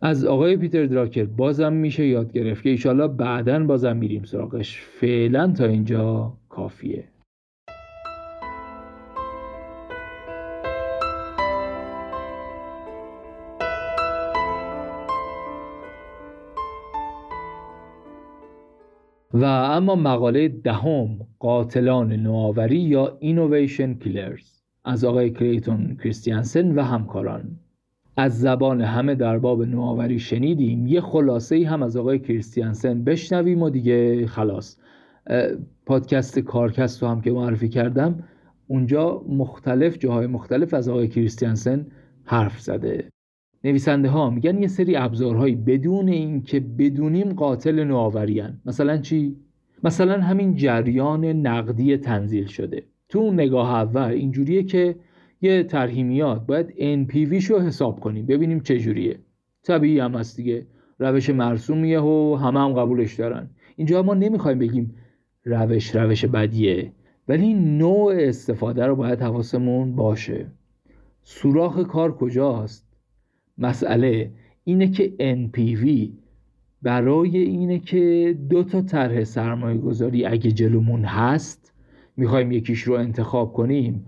[0.00, 4.80] از آقای پیتر دراکر بازم میشه یاد گرفت که ایشالله بعدا بازم میریم سراغش.
[4.80, 7.04] فعلا تا اینجا کافیه.
[19.34, 24.44] و اما مقاله دهم قاتلان نوآوری یا Innovation Killers
[24.84, 27.58] از آقای کریتون کریستیانسن و همکاران.
[28.18, 30.86] از زبان همه در باب نوآوری شنیدیم.
[30.86, 34.76] یه خلاصه ای هم از آقای کریستیانسن بشنویم و دیگه خلاص.
[35.86, 38.24] پادکست کارکست رو هم که معرفی کردم
[38.66, 41.86] اونجا مختلف جاهای مختلف از آقای کریستیانسن
[42.24, 43.08] حرف زده.
[43.64, 49.36] نویسنده ها میگن یه سری ابزارهایی بدون اینکه بدونیم قاتل نوآوری مثلا چی؟
[49.84, 52.82] مثلا همین جریان نقدی تنزیل شده.
[53.08, 54.96] تو اون نگاه اول اینجوریه که
[55.40, 56.68] یه طرحی میاد باید
[57.06, 59.18] NPV شو حساب کنیم ببینیم چه جوریه.
[59.62, 60.66] طبیعی هم هست دیگه.
[60.98, 63.50] روش مرسومیه و همه هم قبولش دارن.
[63.76, 64.94] اینجا ما نمی‌خوایم بگیم
[65.44, 66.92] روش روش بدیه
[67.28, 70.46] ولی نوع استفاده رو باید حواسمون باشه.
[71.22, 72.88] سوراخ کار کجاست؟
[73.58, 74.30] مسئله
[74.64, 76.10] اینه که NPV
[76.82, 81.72] برای اینه که دو تا طرح سرمایه گذاری اگه جلومون هست
[82.16, 84.06] می‌خوایم یکیش رو انتخاب کنیم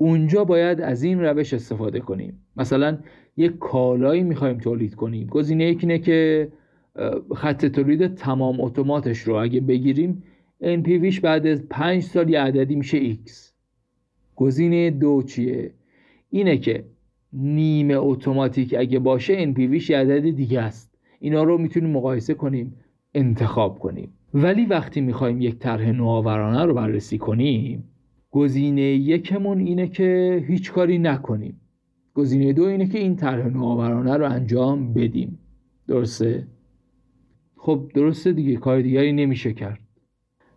[0.00, 2.42] اونجا باید از این روش استفاده کنیم.
[2.56, 2.98] مثلا
[3.36, 5.26] یک کالایی می‌خوایم تولید کنیم.
[5.26, 6.48] گزینه یک اینه که
[7.34, 10.22] خط تولید تمام اتوماتش رو اگه بگیریم
[10.62, 13.30] NPVش بعد از پنج سال یه عددی میشه X.
[14.36, 15.74] گزینه دو چیه؟
[16.30, 16.84] اینه که
[17.32, 20.98] نیمه اتوماتیک اگه باشه NPVش یه عدد دیگه است.
[21.20, 22.76] اینا رو می‌تونیم مقایسه کنیم
[23.14, 24.12] انتخاب کنیم.
[24.34, 27.84] ولی وقتی می‌خوایم یک طرح نوآورانه رو بررسی کنیم
[28.30, 31.60] گزینه یکمون اینه که هیچ کاری نکنیم.
[32.14, 35.38] گزینه دو اینه که این طرح نوآورانه رو انجام بدیم.
[35.88, 36.46] درسته؟
[37.56, 39.80] خب درسته دیگه کار دیگری نمیشه کرد.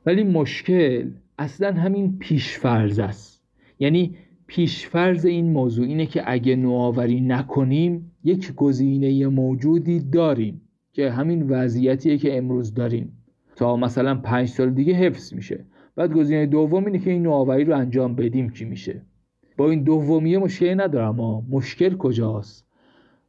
[0.06, 3.44] ولی مشکل اصلا همین پیشفرز است.
[3.80, 4.16] یعنی
[4.48, 10.62] پیشفرز این موضوع اینه که اگه نوآوری نکنیم یک گزینه موجودی داریم
[10.94, 13.18] که همین وضعیتیه که امروز داریم.
[13.56, 15.66] تا مثلا پنج سال دیگه حفظ میشه.
[15.96, 19.02] بعد گزینه دوم اینه که این نوآوری رو انجام بدیم چی میشه؟
[19.58, 22.68] با این دومیه مشکلی ندارم اما مشکل کجاست؟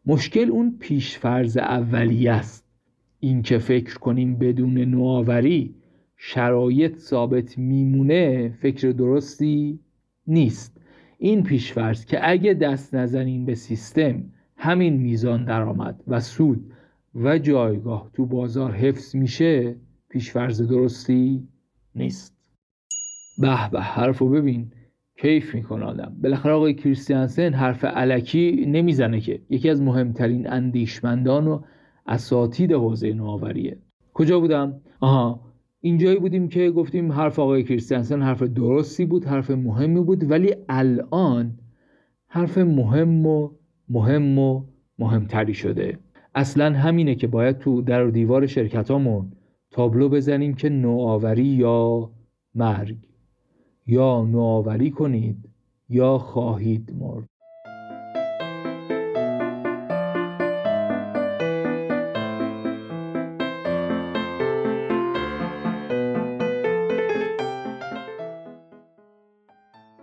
[0.06, 2.64] مشکل اون پیشفرز اولیه است.
[3.20, 5.74] این که فکر کنیم بدون نوآوری
[6.16, 9.80] شرایط ثابت میمونه فکر درستی
[10.26, 10.80] نیست.
[11.18, 14.24] این پیشفرز که اگه دست نزنیم به سیستم
[14.56, 16.72] همین میزان درآمد و سود
[17.14, 19.76] و جایگاه تو بازار حفظ میشه
[20.08, 21.48] پیشفرز درستی
[21.94, 22.33] نیست.
[23.38, 24.70] به به حرفو ببین.
[25.20, 26.16] کیف می‌کنه آدم.
[26.22, 29.40] بالاخره آقای کریستیانسن حرف علکی نمی‌زنه که.
[29.50, 31.60] یکی از مهمترین اندیشمندان و
[32.06, 33.78] اساتید حوزه نوآوریه.
[34.14, 35.40] کجا بودم؟ آها.
[35.80, 41.58] اینجایی بودیم که گفتیم حرف آقای کریستیانسن حرف درستی بود حرف مهمی بود ولی الان
[42.26, 43.50] حرف مهم و
[43.88, 44.64] مهم و
[44.98, 45.98] مهمتری شده.
[46.34, 49.32] اصلا همینه که باید تو در و دیوار شرکتامون
[49.70, 52.10] تابلو بزنیم که نوآوری یا
[52.54, 52.96] مرگ.
[53.86, 55.48] یا نوآوری کنید
[55.88, 57.28] یا خواهید مرد.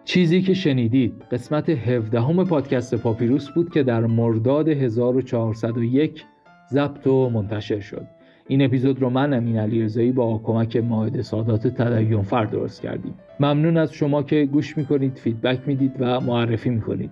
[0.05, 6.23] چیزی که شنیدید قسمت 17 همه پادکست پاپیروس بود که در مرداد 1401
[6.71, 8.07] ضبط و منتشر شد.
[8.47, 13.13] این اپیزود رو من امین علی رضایی با کمک ماهد سادات تدیون فرد درست کردیم.
[13.39, 17.11] ممنون از شما که گوش می‌کنید فیدبک می‌دید و معرفی می‌کنید.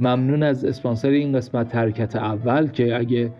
[0.00, 3.30] ممنون از اسپانسر این قسمت حرکت اول که اگه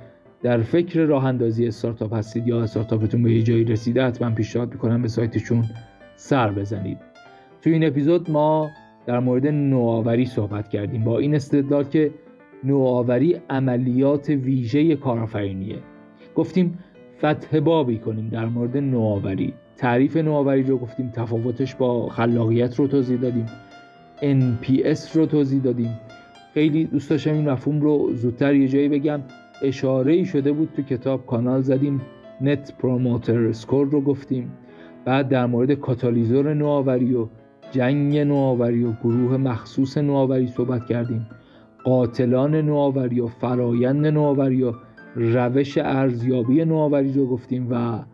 [0.42, 5.02] در فکر راه اندازی استارتاپ هستید یا استارتاپتون به یه جایی رسیده حتما پیشنهاد می‌کنم
[5.02, 5.64] به سایتشون
[6.16, 6.98] سر بزنید.
[7.62, 8.70] تو این اپیزود ما
[9.06, 12.10] در مورد نوآوری صحبت کردیم با این استدلال که
[12.64, 15.78] نوآوری عملیات ویژه کارآفرینیه.
[16.34, 16.78] گفتیم
[17.18, 19.54] فتح بابی کنیم در مورد نوآوری.
[19.76, 23.46] تعریف نوآوری رو گفتیم تفاوتش با خلاقیت رو توضیح دادیم
[24.20, 26.00] NPS رو توضیح دادیم.
[26.54, 29.20] خیلی دوست داشتم این مفهوم رو زودتر یه جایی بگم.
[29.62, 32.00] اشاره ای شده بود تو کتاب کانال زدیم
[32.40, 34.52] Net Promoter Score رو گفتیم.
[35.04, 37.28] بعد در مورد کاتالیزور نوآوری و
[37.72, 41.26] جنگ نوآوری و گروه مخصوص نوآوری صحبت کردیم.
[41.84, 44.72] قاتلان نوآوری و فرایند نوآوری و
[45.14, 48.04] روش ارزیابی نوآوری رو گفتیم و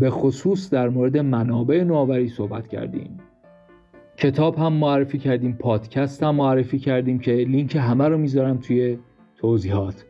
[0.00, 3.18] به خصوص در مورد منابع نوآوری صحبت کردیم.
[4.16, 8.98] کتاب هم معرفی کردیم پادکست هم معرفی کردیم که لینک همه رو می‌ذارم توی
[9.36, 10.04] توضیحات.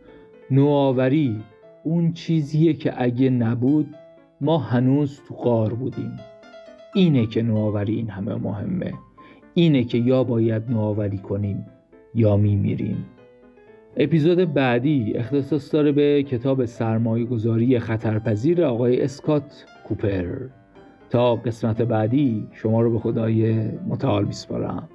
[0.50, 1.40] نوآوری
[1.84, 3.94] اون چیزیه که اگه نبود
[4.40, 6.16] ما هنوز تو قار بودیم.
[6.94, 8.92] اینه که نوآوری این همه مهمه.
[9.54, 11.66] اینه که یا باید نوآوری کنیم
[12.14, 13.04] یا میمیریم.
[13.96, 20.26] اپیزود بعدی اختصاص داره به کتاب سرمایه گذاری خطرپذیر آقای اسکات کوپر.
[21.10, 24.88] تا قسمت بعدی شما رو به خدای متعال میسپارم.